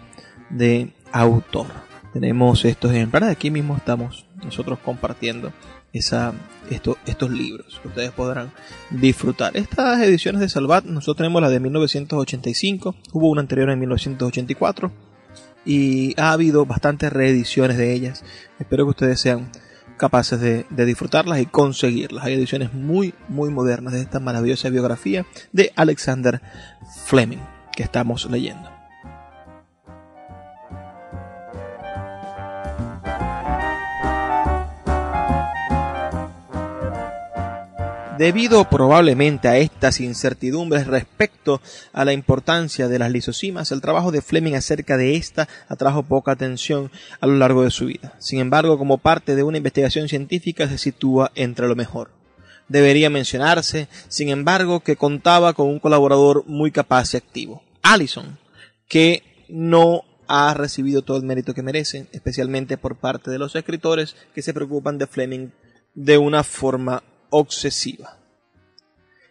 [0.49, 1.67] de autor.
[2.13, 5.51] Tenemos estos ejemplares, aquí mismo estamos nosotros compartiendo
[5.93, 6.33] esa,
[6.69, 8.51] estos libros que ustedes podrán
[8.89, 9.55] disfrutar.
[9.55, 14.91] Estas ediciones de Salvat, nosotros tenemos la de 1985, hubo una anterior en 1984
[15.65, 18.23] y ha habido bastantes reediciones de ellas.
[18.59, 19.51] Espero que ustedes sean
[19.97, 22.23] capaces de, de, disfrutarlas y conseguirlas.
[22.23, 26.41] Hay ediciones muy, muy modernas de esta maravillosa biografía de Alexander
[27.05, 27.39] Fleming
[27.75, 28.78] que estamos leyendo.
[38.19, 41.61] Debido probablemente a estas incertidumbres respecto
[41.93, 46.33] a la importancia de las lisosimas, el trabajo de Fleming acerca de esta atrajo poca
[46.33, 46.91] atención
[47.21, 48.15] a lo largo de su vida.
[48.19, 52.11] Sin embargo, como parte de una investigación científica se sitúa entre lo mejor.
[52.67, 58.37] Debería mencionarse, sin embargo, que contaba con un colaborador muy capaz y activo, Allison,
[58.89, 64.17] que no ha recibido todo el mérito que merece, especialmente por parte de los escritores
[64.35, 65.51] que se preocupan de Fleming
[65.95, 68.17] de una forma obsesiva.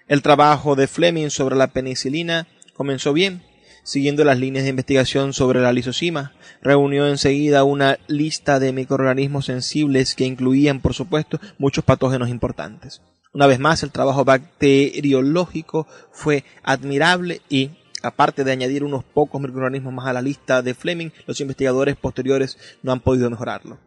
[0.06, 3.42] El trabajo de Fleming sobre la penicilina comenzó bien,
[3.82, 6.32] siguiendo las líneas de investigación sobre la lisosima.
[6.62, 13.02] Reunió enseguida una lista de microorganismos sensibles que incluían, por supuesto, muchos patógenos importantes.
[13.34, 17.70] Una vez más, el trabajo bacteriológico fue admirable y,
[18.02, 22.56] aparte de añadir unos pocos microorganismos más a la lista de Fleming, los investigadores posteriores
[22.82, 23.78] no han podido mejorarlo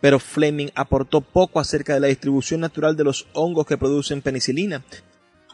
[0.00, 4.84] pero Fleming aportó poco acerca de la distribución natural de los hongos que producen penicilina.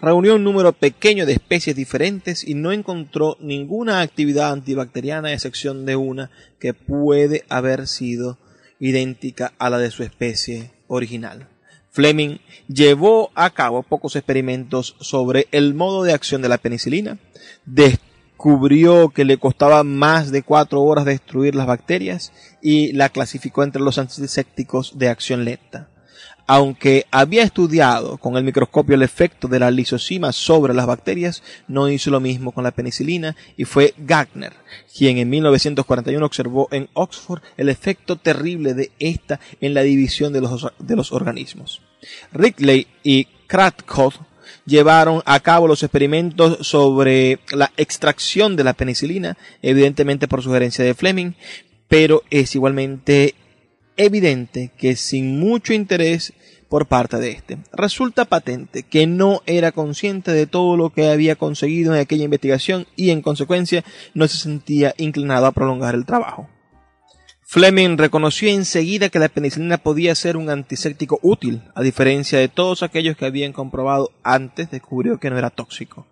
[0.00, 5.86] Reunió un número pequeño de especies diferentes y no encontró ninguna actividad antibacteriana a excepción
[5.86, 8.38] de una que puede haber sido
[8.80, 11.48] idéntica a la de su especie original.
[11.92, 17.18] Fleming llevó a cabo pocos experimentos sobre el modo de acción de la penicilina,
[18.42, 23.80] descubrió que le costaba más de cuatro horas destruir las bacterias y la clasificó entre
[23.80, 25.90] los antisépticos de acción lenta.
[26.48, 31.88] Aunque había estudiado con el microscopio el efecto de la lisosima sobre las bacterias, no
[31.88, 34.54] hizo lo mismo con la penicilina y fue Gagner
[34.92, 40.40] quien en 1941 observó en Oxford el efecto terrible de esta en la división de
[40.40, 41.80] los, de los organismos.
[42.32, 44.14] Ridley y Kratkov
[44.66, 50.94] llevaron a cabo los experimentos sobre la extracción de la penicilina, evidentemente por sugerencia de
[50.94, 51.32] Fleming,
[51.88, 53.34] pero es igualmente
[53.96, 56.32] evidente que sin mucho interés
[56.72, 57.58] por parte de este.
[57.74, 62.86] Resulta patente que no era consciente de todo lo que había conseguido en aquella investigación
[62.96, 63.84] y en consecuencia
[64.14, 66.48] no se sentía inclinado a prolongar el trabajo.
[67.52, 72.82] Fleming reconoció enseguida que la penicilina podía ser un antiséptico útil, a diferencia de todos
[72.82, 76.06] aquellos que habían comprobado antes, descubrió que no era tóxico.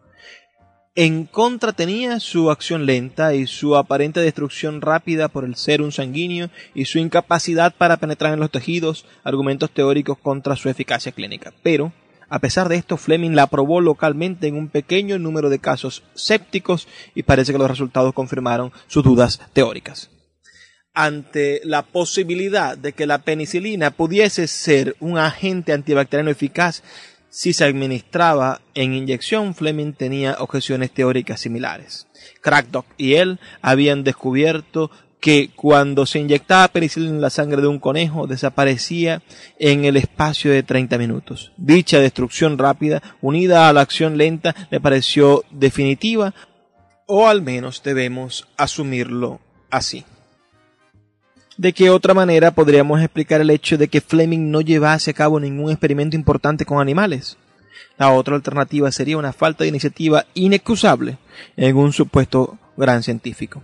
[0.94, 6.50] En contra tenía su acción lenta y su aparente destrucción rápida por el serum sanguíneo
[6.74, 11.54] y su incapacidad para penetrar en los tejidos, argumentos teóricos contra su eficacia clínica.
[11.62, 11.94] Pero,
[12.28, 16.86] a pesar de esto, Fleming la probó localmente en un pequeño número de casos sépticos
[17.14, 20.10] y parece que los resultados confirmaron sus dudas teóricas.
[20.92, 26.82] Ante la posibilidad de que la penicilina pudiese ser un agente antibacteriano eficaz,
[27.28, 32.08] si se administraba en inyección, Fleming tenía objeciones teóricas similares.
[32.42, 37.78] Crackdock y él habían descubierto que cuando se inyectaba penicilina en la sangre de un
[37.78, 39.22] conejo desaparecía
[39.58, 41.52] en el espacio de 30 minutos.
[41.56, 46.34] Dicha destrucción rápida, unida a la acción lenta, le pareció definitiva,
[47.06, 50.04] o al menos debemos asumirlo así.
[51.60, 55.38] ¿De qué otra manera podríamos explicar el hecho de que Fleming no llevase a cabo
[55.38, 57.36] ningún experimento importante con animales?
[57.98, 61.18] La otra alternativa sería una falta de iniciativa inexcusable
[61.58, 63.60] en un supuesto gran científico.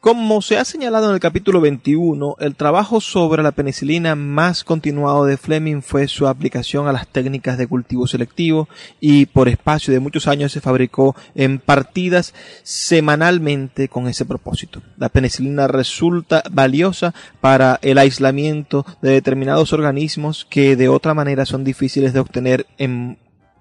[0.00, 5.24] Como se ha señalado en el capítulo 21, el trabajo sobre la penicilina más continuado
[5.24, 8.68] de Fleming fue su aplicación a las técnicas de cultivo selectivo
[9.00, 12.32] y por espacio de muchos años se fabricó en partidas
[12.62, 14.82] semanalmente con ese propósito.
[14.98, 21.64] La penicilina resulta valiosa para el aislamiento de determinados organismos que de otra manera son
[21.64, 23.18] difíciles de obtener en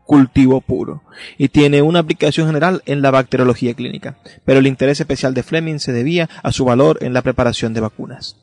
[0.08, 1.04] cultivo puro
[1.38, 5.78] y tiene una aplicación general en la bacteriología clínica, pero el interés especial de Fleming
[5.78, 8.38] se debía a su valor en la preparación de vacunas.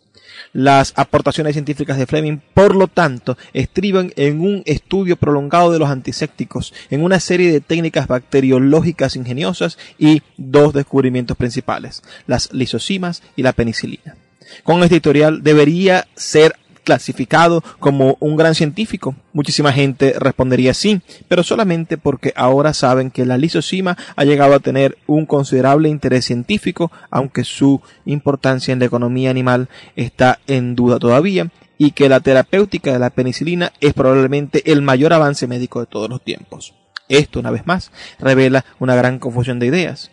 [0.53, 5.89] Las aportaciones científicas de Fleming, por lo tanto, estriban en un estudio prolongado de los
[5.89, 13.43] antisépticos, en una serie de técnicas bacteriológicas ingeniosas y dos descubrimientos principales, las lisosimas y
[13.43, 14.17] la penicilina.
[14.63, 16.55] Con este editorial debería ser
[16.85, 19.17] clasificado como un gran científico?
[19.33, 24.61] Muchísima gente respondería sí, pero solamente porque ahora saben que la lisosima ha llegado a
[24.61, 30.99] tener un considerable interés científico, aunque su importancia en la economía animal está en duda
[30.99, 35.87] todavía, y que la terapéutica de la penicilina es probablemente el mayor avance médico de
[35.87, 36.75] todos los tiempos.
[37.09, 40.11] Esto, una vez más, revela una gran confusión de ideas.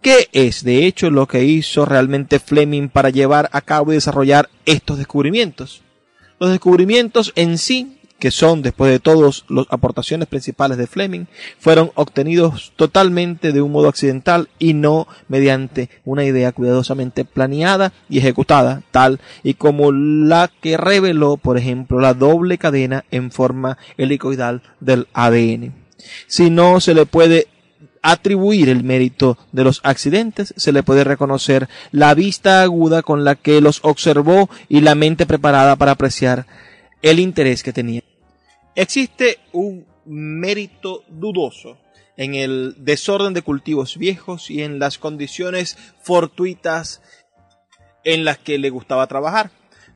[0.00, 4.48] ¿Qué es, de hecho, lo que hizo realmente Fleming para llevar a cabo y desarrollar
[4.64, 5.82] estos descubrimientos?
[6.40, 11.26] Los descubrimientos en sí, que son después de todos las aportaciones principales de Fleming,
[11.58, 18.18] fueron obtenidos totalmente de un modo accidental y no mediante una idea cuidadosamente planeada y
[18.18, 24.62] ejecutada, tal y como la que reveló, por ejemplo, la doble cadena en forma helicoidal
[24.80, 25.74] del ADN.
[26.26, 27.48] Si no se le puede
[28.02, 33.34] atribuir el mérito de los accidentes, se le puede reconocer la vista aguda con la
[33.34, 36.46] que los observó y la mente preparada para apreciar
[37.02, 38.02] el interés que tenía.
[38.74, 41.78] Existe un mérito dudoso
[42.16, 47.00] en el desorden de cultivos viejos y en las condiciones fortuitas
[48.04, 49.50] en las que le gustaba trabajar,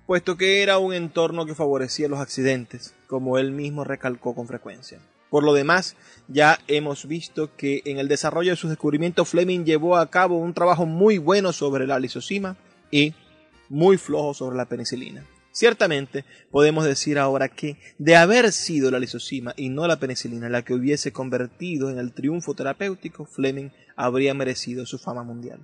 [0.07, 5.01] puesto que era un entorno que favorecía los accidentes, como él mismo recalcó con frecuencia.
[5.33, 5.97] Por lo demás,
[6.29, 10.53] ya hemos visto que en el desarrollo de sus descubrimientos Fleming llevó a cabo un
[10.53, 12.59] trabajo muy bueno sobre la lisosima
[12.91, 13.15] y
[13.71, 15.25] muy flojo sobre la penicilina.
[15.51, 20.67] Ciertamente podemos decir ahora que de haber sido la lisosima y no la penicilina la
[20.67, 25.61] que hubiese convertido en el triunfo terapéutico, Fleming habría merecido su fama mundial.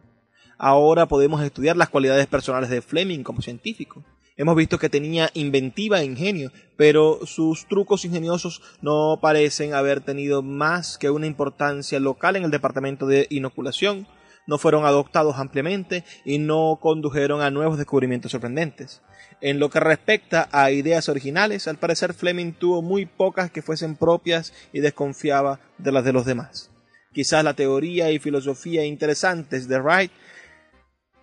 [0.57, 4.03] Ahora podemos estudiar las cualidades personales de Fleming como científico.
[4.39, 10.43] Hemos visto que tenía inventiva e ingenio, pero sus trucos ingeniosos no parecen haber tenido
[10.43, 14.07] más que una importancia local en el departamento de inoculación,
[14.47, 19.03] no fueron adoptados ampliamente y no condujeron a nuevos descubrimientos sorprendentes.
[19.41, 23.97] En lo que respecta a ideas originales, al parecer Fleming tuvo muy pocas que fuesen
[23.97, 26.70] propias y desconfiaba de las de los demás.
[27.12, 30.12] Quizás la teoría y filosofía interesantes de Wright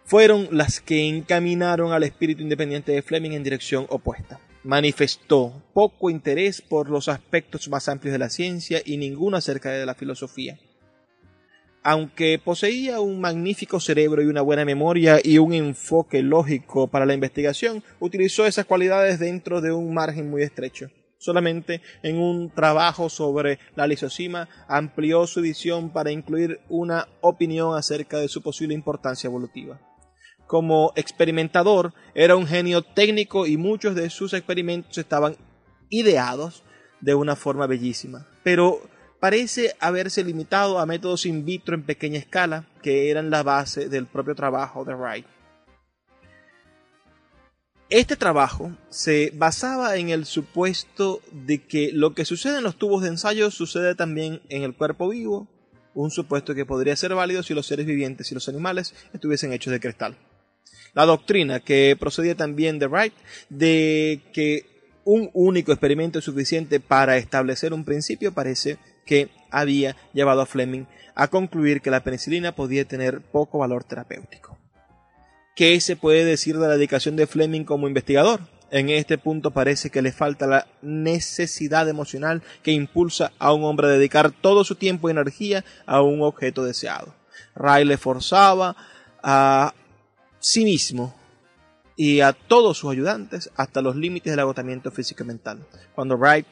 [0.06, 4.39] fueron las que encaminaron al espíritu independiente de Fleming en dirección opuesta.
[4.64, 9.86] Manifestó poco interés por los aspectos más amplios de la ciencia y ninguno acerca de
[9.86, 10.60] la filosofía.
[11.82, 17.14] Aunque poseía un magnífico cerebro y una buena memoria y un enfoque lógico para la
[17.14, 20.89] investigación, utilizó esas cualidades dentro de un margen muy estrecho.
[21.18, 28.20] Solamente en un trabajo sobre la lisosima amplió su visión para incluir una opinión acerca
[28.20, 29.80] de su posible importancia evolutiva
[30.48, 35.36] como experimentador era un genio técnico y muchos de sus experimentos estaban
[35.89, 36.64] ideados
[37.02, 38.28] de una forma bellísima.
[38.43, 38.82] Pero
[39.20, 44.06] parece haberse limitado a métodos in vitro en pequeña escala que eran la base del
[44.06, 45.26] propio trabajo de Wright.
[47.89, 53.04] Este trabajo se basaba en el supuesto de que lo que sucede en los tubos
[53.04, 55.48] de ensayo sucede también en el cuerpo vivo,
[55.93, 59.72] un supuesto que podría ser válido si los seres vivientes y los animales estuviesen hechos
[59.72, 60.18] de cristal.
[60.96, 63.14] La doctrina que procedía también de Wright
[63.50, 64.66] de que
[65.04, 70.86] un único experimento es suficiente para establecer un principio parece que había llevado a Fleming
[71.14, 74.58] a concluir que la penicilina podía tener poco valor terapéutico.
[75.56, 78.41] ¿Qué se puede decir de la dedicación de Fleming como investigador?
[78.72, 83.88] En este punto parece que le falta la necesidad emocional que impulsa a un hombre
[83.88, 87.14] a dedicar todo su tiempo y energía a un objeto deseado.
[87.54, 88.76] Ray le forzaba
[89.24, 89.74] a
[90.46, 91.16] sí mismo
[91.96, 95.66] y a todos sus ayudantes hasta los límites del agotamiento físico y mental.
[95.96, 96.46] Cuando Wright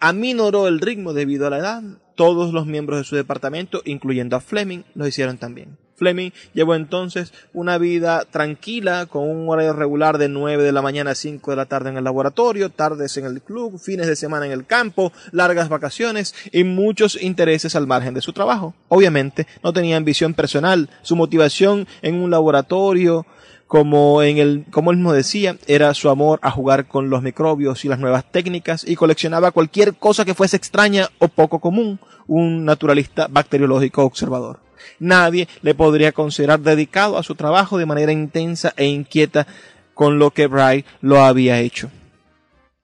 [0.00, 1.82] aminoró el ritmo debido a la edad,
[2.16, 5.78] todos los miembros de su departamento, incluyendo a Fleming, lo hicieron también.
[6.00, 11.10] Fleming llevó entonces una vida tranquila con un horario regular de 9 de la mañana
[11.10, 14.46] a 5 de la tarde en el laboratorio, tardes en el club, fines de semana
[14.46, 18.74] en el campo, largas vacaciones y muchos intereses al margen de su trabajo.
[18.88, 23.26] Obviamente no tenía ambición personal, su motivación en un laboratorio
[23.66, 27.84] como en el, como él mismo decía, era su amor a jugar con los microbios
[27.84, 32.64] y las nuevas técnicas y coleccionaba cualquier cosa que fuese extraña o poco común, un
[32.64, 34.69] naturalista bacteriológico observador.
[34.98, 39.46] Nadie le podría considerar dedicado a su trabajo de manera intensa e inquieta
[39.94, 41.90] con lo que Bright lo había hecho.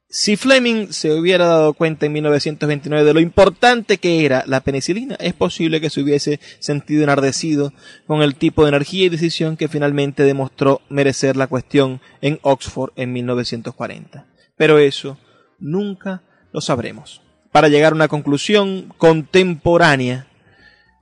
[0.09, 5.17] Si Fleming se hubiera dado cuenta en 1929 de lo importante que era la penicilina,
[5.19, 7.73] es posible que se hubiese sentido enardecido
[8.07, 12.93] con el tipo de energía y decisión que finalmente demostró merecer la cuestión en Oxford
[12.97, 14.27] en 1940.
[14.57, 15.19] Pero eso
[15.59, 16.23] nunca
[16.53, 17.21] lo sabremos.
[17.51, 20.29] Para llegar a una conclusión contemporánea,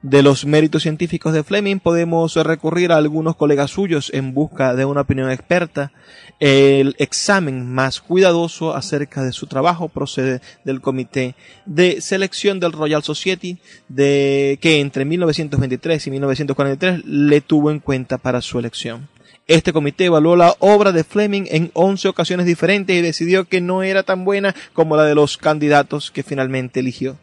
[0.05, 4.85] de los méritos científicos de Fleming podemos recurrir a algunos colegas suyos en busca de
[4.85, 5.93] una opinión experta.
[6.41, 13.03] El examen más cuidadoso acerca de su trabajo procede del Comité de Selección del Royal
[13.03, 13.57] Society,
[13.89, 19.09] de que entre 1923 y 1943 le tuvo en cuenta para su elección.
[19.47, 23.83] Este comité evaluó la obra de Fleming en 11 ocasiones diferentes y decidió que no
[23.83, 27.17] era tan buena como la de los candidatos que finalmente eligió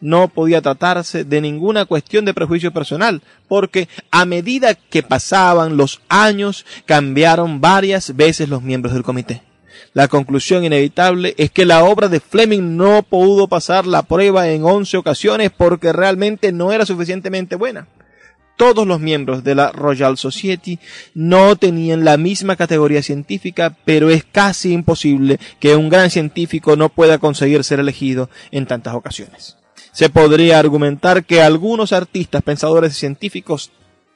[0.00, 6.00] no podía tratarse de ninguna cuestión de prejuicio personal, porque a medida que pasaban los
[6.08, 9.42] años cambiaron varias veces los miembros del comité.
[9.92, 14.64] La conclusión inevitable es que la obra de Fleming no pudo pasar la prueba en
[14.64, 17.88] once ocasiones porque realmente no era suficientemente buena.
[18.56, 20.78] Todos los miembros de la Royal Society
[21.14, 26.88] no tenían la misma categoría científica, pero es casi imposible que un gran científico no
[26.88, 29.56] pueda conseguir ser elegido en tantas ocasiones
[29.96, 33.70] se podría argumentar que algunos artistas, pensadores y científicos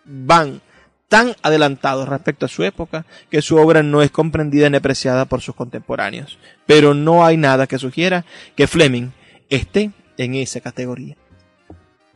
[0.04, 0.60] van
[1.08, 5.40] tan adelantados respecto a su época que su obra no es comprendida ni apreciada por
[5.40, 6.38] sus contemporáneos.
[6.66, 8.26] Pero no hay nada que sugiera
[8.56, 9.12] que Fleming
[9.48, 11.16] esté en esa categoría.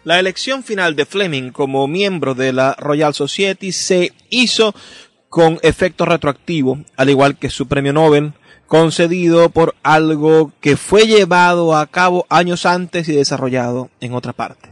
[0.03, 4.75] La elección final de Fleming como miembro de la Royal Society se hizo
[5.31, 8.35] con efecto retroactivo, al igual que su premio Nobel,
[8.75, 14.71] concedido por algo que fue llevado a cabo años antes y desarrollado en otra parte.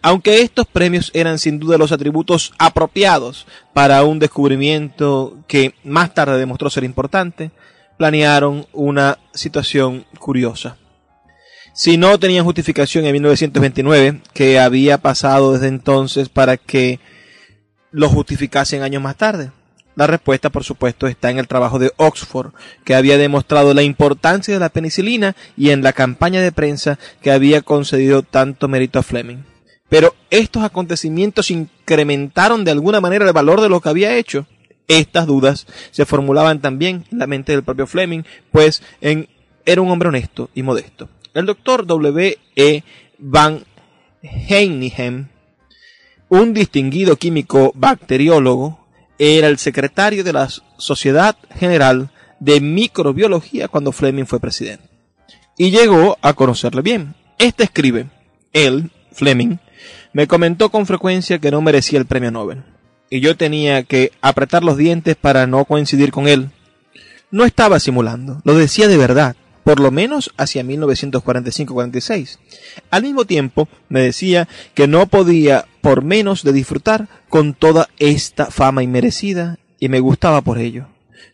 [0.00, 6.38] Aunque estos premios eran sin duda los atributos apropiados para un descubrimiento que más tarde
[6.38, 7.50] demostró ser importante,
[7.98, 10.76] planearon una situación curiosa.
[11.74, 17.00] Si no tenían justificación en 1929, que había pasado desde entonces para que
[17.90, 19.50] lo justificasen años más tarde?
[19.94, 22.52] La respuesta, por supuesto, está en el trabajo de Oxford,
[22.84, 27.30] que había demostrado la importancia de la penicilina y en la campaña de prensa que
[27.30, 29.44] había concedido tanto mérito a Fleming.
[29.88, 34.46] Pero estos acontecimientos incrementaron de alguna manera el valor de lo que había hecho.
[34.88, 40.08] Estas dudas se formulaban también en la mente del propio Fleming, pues era un hombre
[40.08, 41.10] honesto y modesto.
[41.34, 42.38] El doctor W.
[42.56, 42.82] E.
[43.18, 43.64] Van
[44.22, 45.28] Heiningen,
[46.28, 48.81] un distinguido químico bacteriólogo,
[49.22, 50.48] era el secretario de la
[50.78, 52.10] Sociedad General
[52.40, 54.88] de Microbiología cuando Fleming fue presidente.
[55.56, 57.14] Y llegó a conocerle bien.
[57.38, 58.10] Este escribe,
[58.52, 59.58] él, Fleming,
[60.12, 62.64] me comentó con frecuencia que no merecía el premio Nobel.
[63.10, 66.50] Y yo tenía que apretar los dientes para no coincidir con él.
[67.30, 72.38] No estaba simulando, lo decía de verdad por lo menos hacia 1945-46.
[72.90, 78.46] Al mismo tiempo, me decía que no podía por menos de disfrutar con toda esta
[78.46, 80.88] fama inmerecida y me gustaba por ello.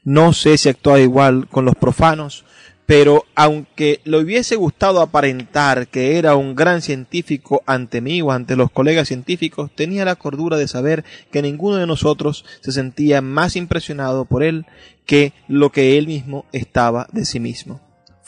[0.05, 2.45] No sé si actuaba igual con los profanos
[2.89, 8.57] pero aunque le hubiese gustado aparentar que era un gran científico ante mí o ante
[8.57, 13.57] los colegas científicos, tenía la cordura de saber que ninguno de nosotros se sentía más
[13.57, 14.65] impresionado por él
[15.05, 17.79] que lo que él mismo estaba de sí mismo.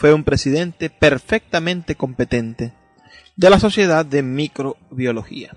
[0.01, 2.73] Fue un presidente perfectamente competente
[3.37, 5.55] de la Sociedad de Microbiología.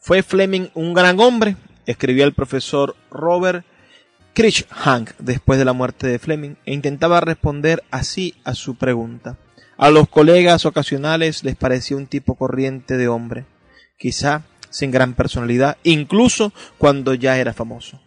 [0.00, 1.54] ¿Fue Fleming un gran hombre?
[1.86, 3.64] escribía el profesor Robert
[4.68, 9.38] Hank después de la muerte de Fleming e intentaba responder así a su pregunta.
[9.76, 13.44] A los colegas ocasionales les parecía un tipo corriente de hombre,
[13.96, 18.00] quizá sin gran personalidad, incluso cuando ya era famoso.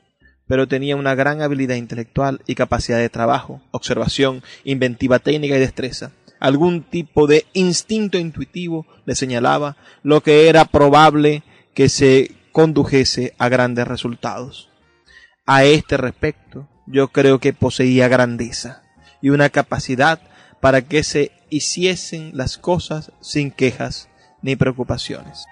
[0.48, 6.12] Pero tenía una gran habilidad intelectual y capacidad de trabajo, observación, inventiva técnica y destreza.
[6.40, 11.44] Algún tipo de instinto intuitivo le señalaba lo que era probable
[11.74, 14.70] que se condujese a grandes resultados
[15.48, 18.84] a este respecto, yo creo que poseía grandeza
[19.22, 20.20] y una capacidad
[20.60, 24.10] para que se hiciesen las cosas sin quejas
[24.42, 25.46] ni preocupaciones.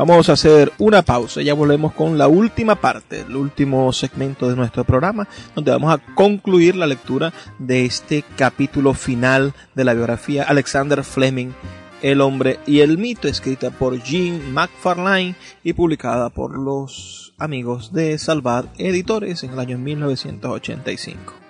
[0.00, 4.56] Vamos a hacer una pausa, ya volvemos con la última parte, el último segmento de
[4.56, 10.44] nuestro programa, donde vamos a concluir la lectura de este capítulo final de la biografía
[10.44, 11.50] Alexander Fleming
[12.00, 18.16] el hombre y el mito, escrita por Jean McFarlane y publicada por los amigos de
[18.16, 21.49] Salvat Editores en el año 1985.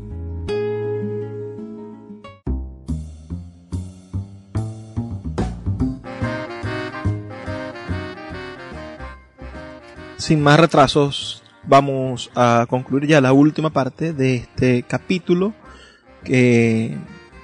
[10.21, 15.55] Sin más retrasos, vamos a concluir ya la última parte de este capítulo
[16.23, 16.95] que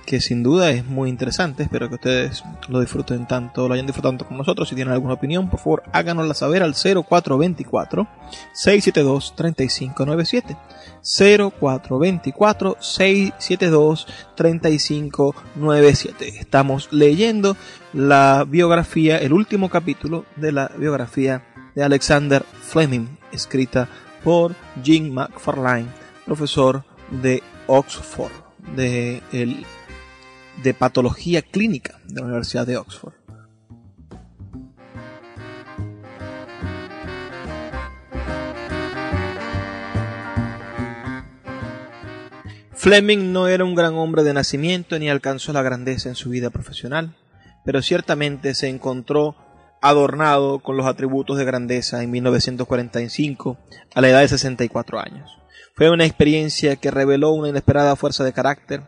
[0.08, 1.64] que sin duda es muy interesante.
[1.64, 4.70] Espero que ustedes lo disfruten tanto, lo hayan disfrutado tanto como nosotros.
[4.70, 8.08] Si tienen alguna opinión, por favor, háganosla saber al 0424
[8.54, 10.56] 672 3597.
[11.04, 16.40] 0424 672 3597.
[16.40, 17.58] Estamos leyendo
[17.92, 21.44] la biografía, el último capítulo de la biografía
[21.78, 23.88] de Alexander Fleming, escrita
[24.24, 25.86] por Jean McFarlane,
[26.26, 28.32] profesor de Oxford,
[28.76, 29.64] de el
[30.64, 33.14] de Patología Clínica de la Universidad de Oxford.
[42.74, 46.50] Fleming no era un gran hombre de nacimiento ni alcanzó la grandeza en su vida
[46.50, 47.16] profesional,
[47.64, 49.36] pero ciertamente se encontró
[49.82, 53.58] adornado con los atributos de grandeza en 1945
[53.94, 55.38] a la edad de 64 años.
[55.76, 58.82] Fue una experiencia que reveló una inesperada fuerza de carácter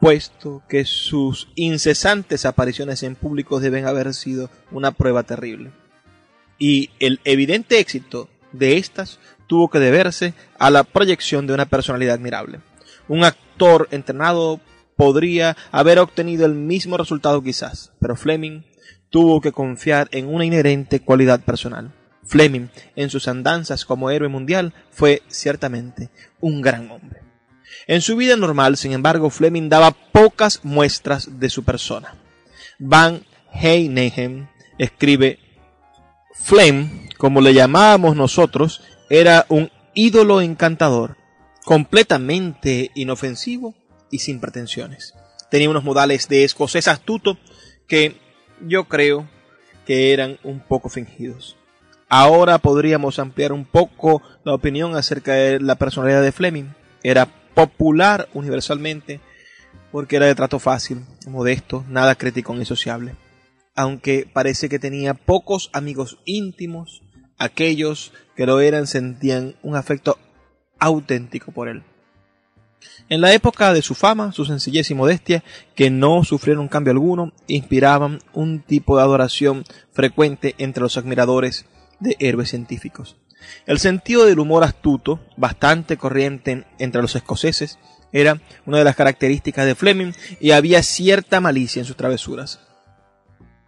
[0.00, 5.72] puesto que sus incesantes apariciones en público deben haber sido una prueba terrible.
[6.58, 12.16] Y el evidente éxito de estas tuvo que deberse a la proyección de una personalidad
[12.16, 12.60] admirable.
[13.08, 14.60] Un actor entrenado
[14.96, 18.62] podría haber obtenido el mismo resultado quizás, pero Fleming
[19.14, 21.92] tuvo que confiar en una inherente cualidad personal.
[22.24, 26.10] Fleming, en sus andanzas como héroe mundial, fue ciertamente
[26.40, 27.20] un gran hombre.
[27.86, 32.16] En su vida normal, sin embargo, Fleming daba pocas muestras de su persona.
[32.80, 34.48] Van Heinehem
[34.78, 35.38] escribe,
[36.32, 41.18] Flem, como le llamábamos nosotros, era un ídolo encantador,
[41.64, 43.76] completamente inofensivo
[44.10, 45.14] y sin pretensiones.
[45.52, 47.38] Tenía unos modales de escocés astuto
[47.86, 48.23] que
[48.60, 49.28] yo creo
[49.86, 51.56] que eran un poco fingidos.
[52.08, 56.66] Ahora podríamos ampliar un poco la opinión acerca de la personalidad de Fleming.
[57.02, 59.20] Era popular universalmente
[59.90, 63.14] porque era de trato fácil, modesto, nada crítico ni sociable.
[63.74, 67.02] Aunque parece que tenía pocos amigos íntimos,
[67.38, 70.18] aquellos que lo eran sentían un afecto
[70.78, 71.82] auténtico por él.
[73.10, 75.44] En la época de su fama, su sencillez y modestia,
[75.74, 81.66] que no sufrieron cambio alguno, inspiraban un tipo de adoración frecuente entre los admiradores
[82.00, 83.16] de héroes científicos.
[83.66, 87.78] El sentido del humor astuto, bastante corriente entre los escoceses,
[88.10, 92.60] era una de las características de Fleming y había cierta malicia en sus travesuras.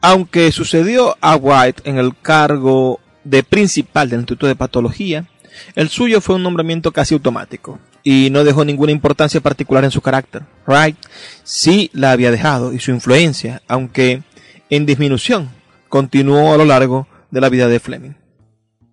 [0.01, 5.29] Aunque sucedió a White en el cargo de principal del Instituto de Patología,
[5.75, 10.01] el suyo fue un nombramiento casi automático y no dejó ninguna importancia particular en su
[10.01, 10.45] carácter.
[10.65, 10.97] Wright
[11.43, 14.23] sí la había dejado y su influencia, aunque
[14.71, 15.51] en disminución,
[15.89, 18.13] continuó a lo largo de la vida de Fleming.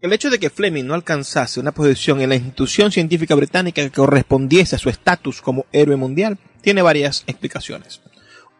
[0.01, 3.91] El hecho de que Fleming no alcanzase una posición en la institución científica británica que
[3.91, 8.01] correspondiese a su estatus como héroe mundial tiene varias explicaciones.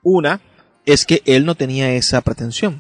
[0.04, 0.40] Una
[0.86, 2.80] es que él no tenía esa pretensión.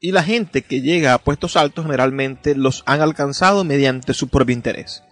[0.00, 4.56] Y la gente que llega a puestos altos generalmente los han alcanzado mediante su propio
[4.56, 5.04] interés.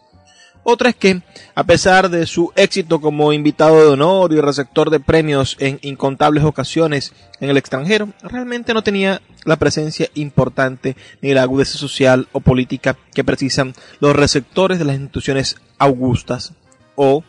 [0.69, 1.23] Otra es que,
[1.55, 6.43] a pesar de su éxito como invitado de honor y receptor de premios en incontables
[6.43, 12.41] ocasiones en el extranjero, realmente no tenía la presencia importante ni la agudeza social o
[12.41, 16.53] política que precisan los receptores de las instituciones augustas
[16.97, 17.23] o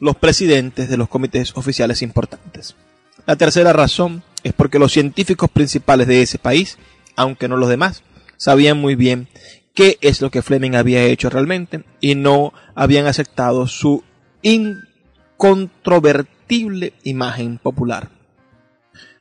[0.00, 2.74] los presidentes de los comités oficiales importantes.
[3.26, 6.78] La tercera razón es porque los científicos principales de ese país,
[7.16, 8.02] aunque no los demás,
[8.38, 9.28] sabían muy bien
[9.78, 14.02] qué es lo que Fleming había hecho realmente y no habían aceptado su
[14.42, 18.08] incontrovertible imagen popular.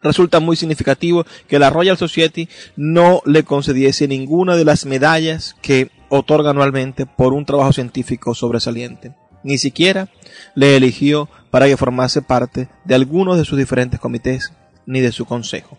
[0.01, 5.91] Resulta muy significativo que la Royal Society no le concediese ninguna de las medallas que
[6.09, 9.13] otorga anualmente por un trabajo científico sobresaliente.
[9.43, 10.09] Ni siquiera
[10.55, 14.53] le eligió para que formase parte de algunos de sus diferentes comités
[14.87, 15.77] ni de su consejo.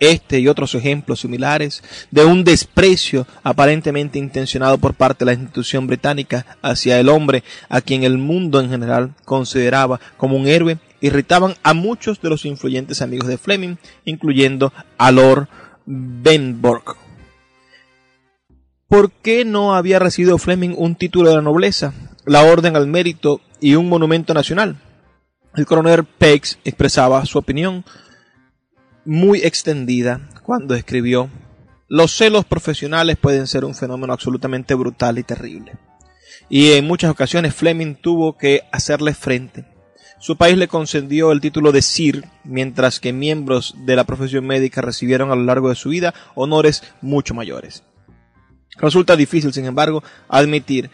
[0.00, 5.86] Este y otros ejemplos similares de un desprecio aparentemente intencionado por parte de la institución
[5.86, 11.54] británica hacia el hombre a quien el mundo en general consideraba como un héroe irritaban
[11.62, 15.48] a muchos de los influyentes amigos de Fleming, incluyendo a Lord
[15.86, 16.96] Benborg.
[18.88, 21.94] ¿Por qué no había recibido Fleming un título de la nobleza,
[22.24, 24.80] la Orden al Mérito y un monumento nacional?
[25.54, 27.84] El coronel Pex expresaba su opinión
[29.10, 31.30] muy extendida cuando escribió
[31.88, 35.72] Los celos profesionales pueden ser un fenómeno absolutamente brutal y terrible.
[36.48, 39.64] Y en muchas ocasiones Fleming tuvo que hacerle frente.
[40.20, 44.80] Su país le concedió el título de Sir, mientras que miembros de la profesión médica
[44.80, 47.82] recibieron a lo largo de su vida honores mucho mayores.
[48.76, 50.88] Resulta difícil, sin embargo, admitir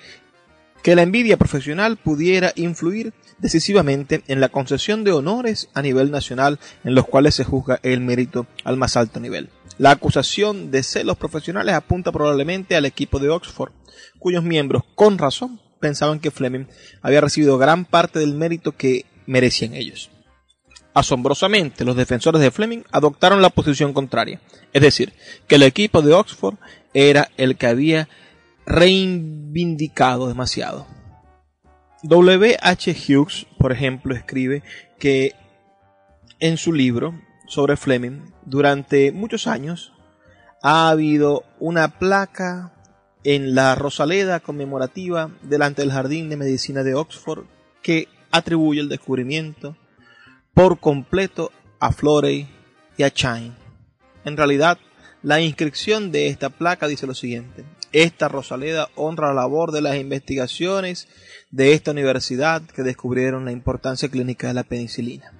[0.83, 6.59] que la envidia profesional pudiera influir decisivamente en la concesión de honores a nivel nacional
[6.85, 9.51] en los cuales se juzga el mérito al más alto nivel.
[9.79, 13.73] La acusación de celos profesionales apunta probablemente al equipo de Oxford,
[14.19, 16.67] cuyos miembros, con razón, pensaban que Fleming
[17.03, 20.11] había recibido gran parte del mérito que merecían ellos.
[20.95, 24.41] Asombrosamente, los defensores de Fleming adoptaron la posición contraria,
[24.73, 25.13] es decir,
[25.47, 26.57] que el equipo de Oxford
[26.95, 28.09] era el que había
[28.67, 30.87] reivindicado demasiado.
[32.03, 32.57] W.
[32.61, 32.93] H.
[32.93, 34.63] Hughes, por ejemplo, escribe
[34.99, 35.33] que
[36.41, 39.93] en su libro sobre Fleming, durante muchos años
[40.63, 42.73] ha habido una placa
[43.25, 47.47] en la Rosaleda conmemorativa delante del Jardín de Medicina de Oxford
[47.83, 49.77] que atribuye el descubrimiento
[50.55, 52.49] por completo a Florey
[52.97, 53.55] y a Chain.
[54.25, 54.79] En realidad,
[55.23, 57.65] la inscripción de esta placa dice lo siguiente:
[58.03, 61.09] esta Rosaleda honra la labor de las investigaciones
[61.51, 65.33] de esta universidad que descubrieron la importancia clínica de la penicilina.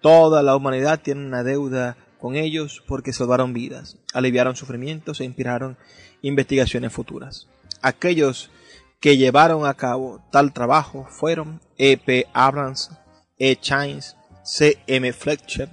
[0.00, 5.76] Toda la humanidad tiene una deuda con ellos porque salvaron vidas, aliviaron sufrimientos e inspiraron
[6.20, 7.46] investigaciones futuras.
[7.80, 8.50] Aquellos
[8.98, 11.96] que llevaron a cabo tal trabajo fueron E.
[11.96, 12.26] P.
[12.32, 12.90] Abrams,
[13.38, 13.54] E.
[13.54, 14.78] Chines, C.
[14.88, 15.12] M.
[15.12, 15.68] Fletcher,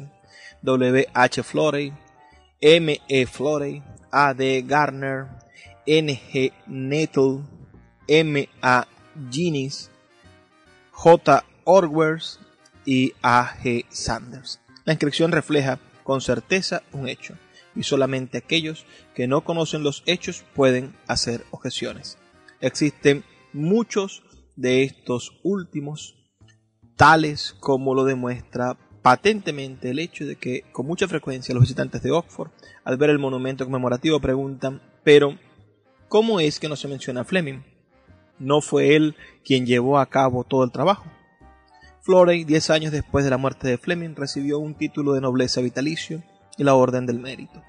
[0.61, 1.07] W.
[1.15, 1.41] H.
[1.41, 1.93] Florey,
[2.59, 3.01] M.
[3.07, 3.25] E.
[3.25, 4.35] Florey, A.
[4.35, 4.63] D.
[4.67, 5.41] Garner,
[5.85, 6.53] N.G.
[6.67, 7.41] Nettle,
[8.07, 8.87] M.A.
[9.29, 9.89] Ginis,
[10.91, 11.43] J.
[11.63, 12.39] Orwers
[12.85, 13.85] y A.G.
[13.89, 14.59] Sanders.
[14.85, 17.37] La inscripción refleja con certeza un hecho,
[17.75, 22.17] y solamente aquellos que no conocen los hechos pueden hacer objeciones.
[22.59, 23.23] Existen
[23.53, 24.23] muchos
[24.55, 26.15] de estos últimos,
[26.95, 32.11] tales como lo demuestra patentemente el hecho de que con mucha frecuencia los visitantes de
[32.11, 32.51] Oxford,
[32.83, 35.37] al ver el monumento conmemorativo, preguntan, pero
[36.11, 37.61] ¿Cómo es que no se menciona a Fleming?
[38.37, 41.05] ¿No fue él quien llevó a cabo todo el trabajo?
[42.01, 46.21] Florey, diez años después de la muerte de Fleming, recibió un título de nobleza vitalicio
[46.57, 47.63] y la Orden del Mérito.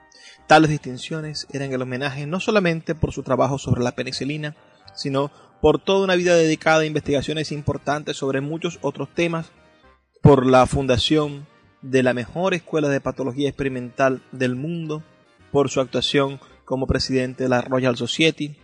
[0.49, 4.57] Tales distinciones eran el homenaje no solamente por su trabajo sobre la penicilina,
[4.93, 5.31] sino
[5.61, 9.53] por toda una vida dedicada a investigaciones importantes sobre muchos otros temas,
[10.21, 11.47] por la fundación
[11.81, 15.05] de la mejor escuela de patología experimental del mundo,
[15.53, 16.41] por su actuación
[16.73, 18.57] como presidente de la Royal Society,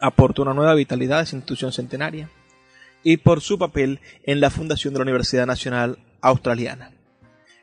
[0.00, 2.28] aportó una nueva vitalidad a esa institución centenaria
[3.04, 6.90] y por su papel en la fundación de la Universidad Nacional Australiana.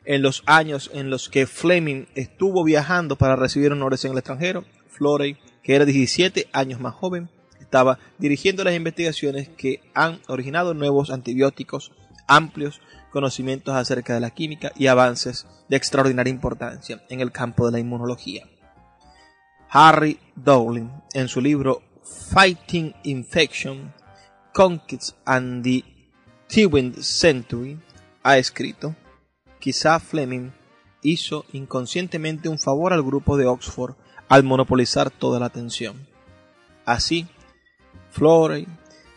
[0.06, 4.64] En los años en los que Fleming estuvo viajando para recibir honores en el extranjero,
[4.88, 7.28] Florey, que era 17 años más joven,
[7.60, 11.92] estaba dirigiendo las investigaciones que han originado nuevos antibióticos,
[12.26, 12.80] amplios
[13.12, 17.78] conocimientos acerca de la química y avances de extraordinaria importancia en el campo de la
[17.78, 18.46] inmunología.
[19.70, 21.82] Harry Dowling, en su libro
[22.32, 23.92] Fighting Infection,
[24.52, 25.84] Conquest and the
[26.48, 27.78] Twentieth Century,
[28.22, 28.94] ha escrito,
[29.58, 30.50] quizá Fleming
[31.02, 33.96] hizo inconscientemente un favor al grupo de Oxford
[34.28, 36.06] al monopolizar toda la atención.
[36.84, 37.26] Así,
[38.10, 38.66] Florey,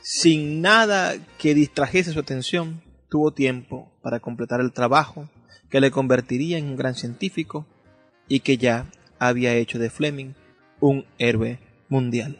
[0.02, 5.30] sin nada que distrajese su atención, tuvo tiempo para completar el trabajo
[5.70, 7.66] que le convertiría en un gran científico
[8.28, 8.88] y que ya
[9.20, 10.34] había hecho de Fleming
[10.80, 11.60] un héroe
[11.90, 12.40] mundial.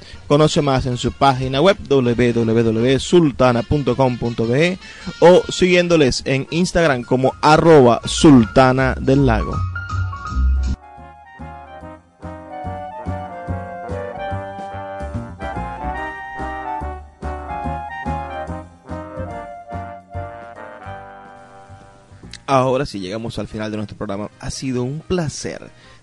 [0.31, 4.79] Conoce más en su página web www.sultana.com.be
[5.19, 9.53] o siguiéndoles en Instagram como arroba sultana del lago.
[22.45, 24.31] Ahora sí llegamos al final de nuestro programa.
[24.39, 25.69] Ha sido un placer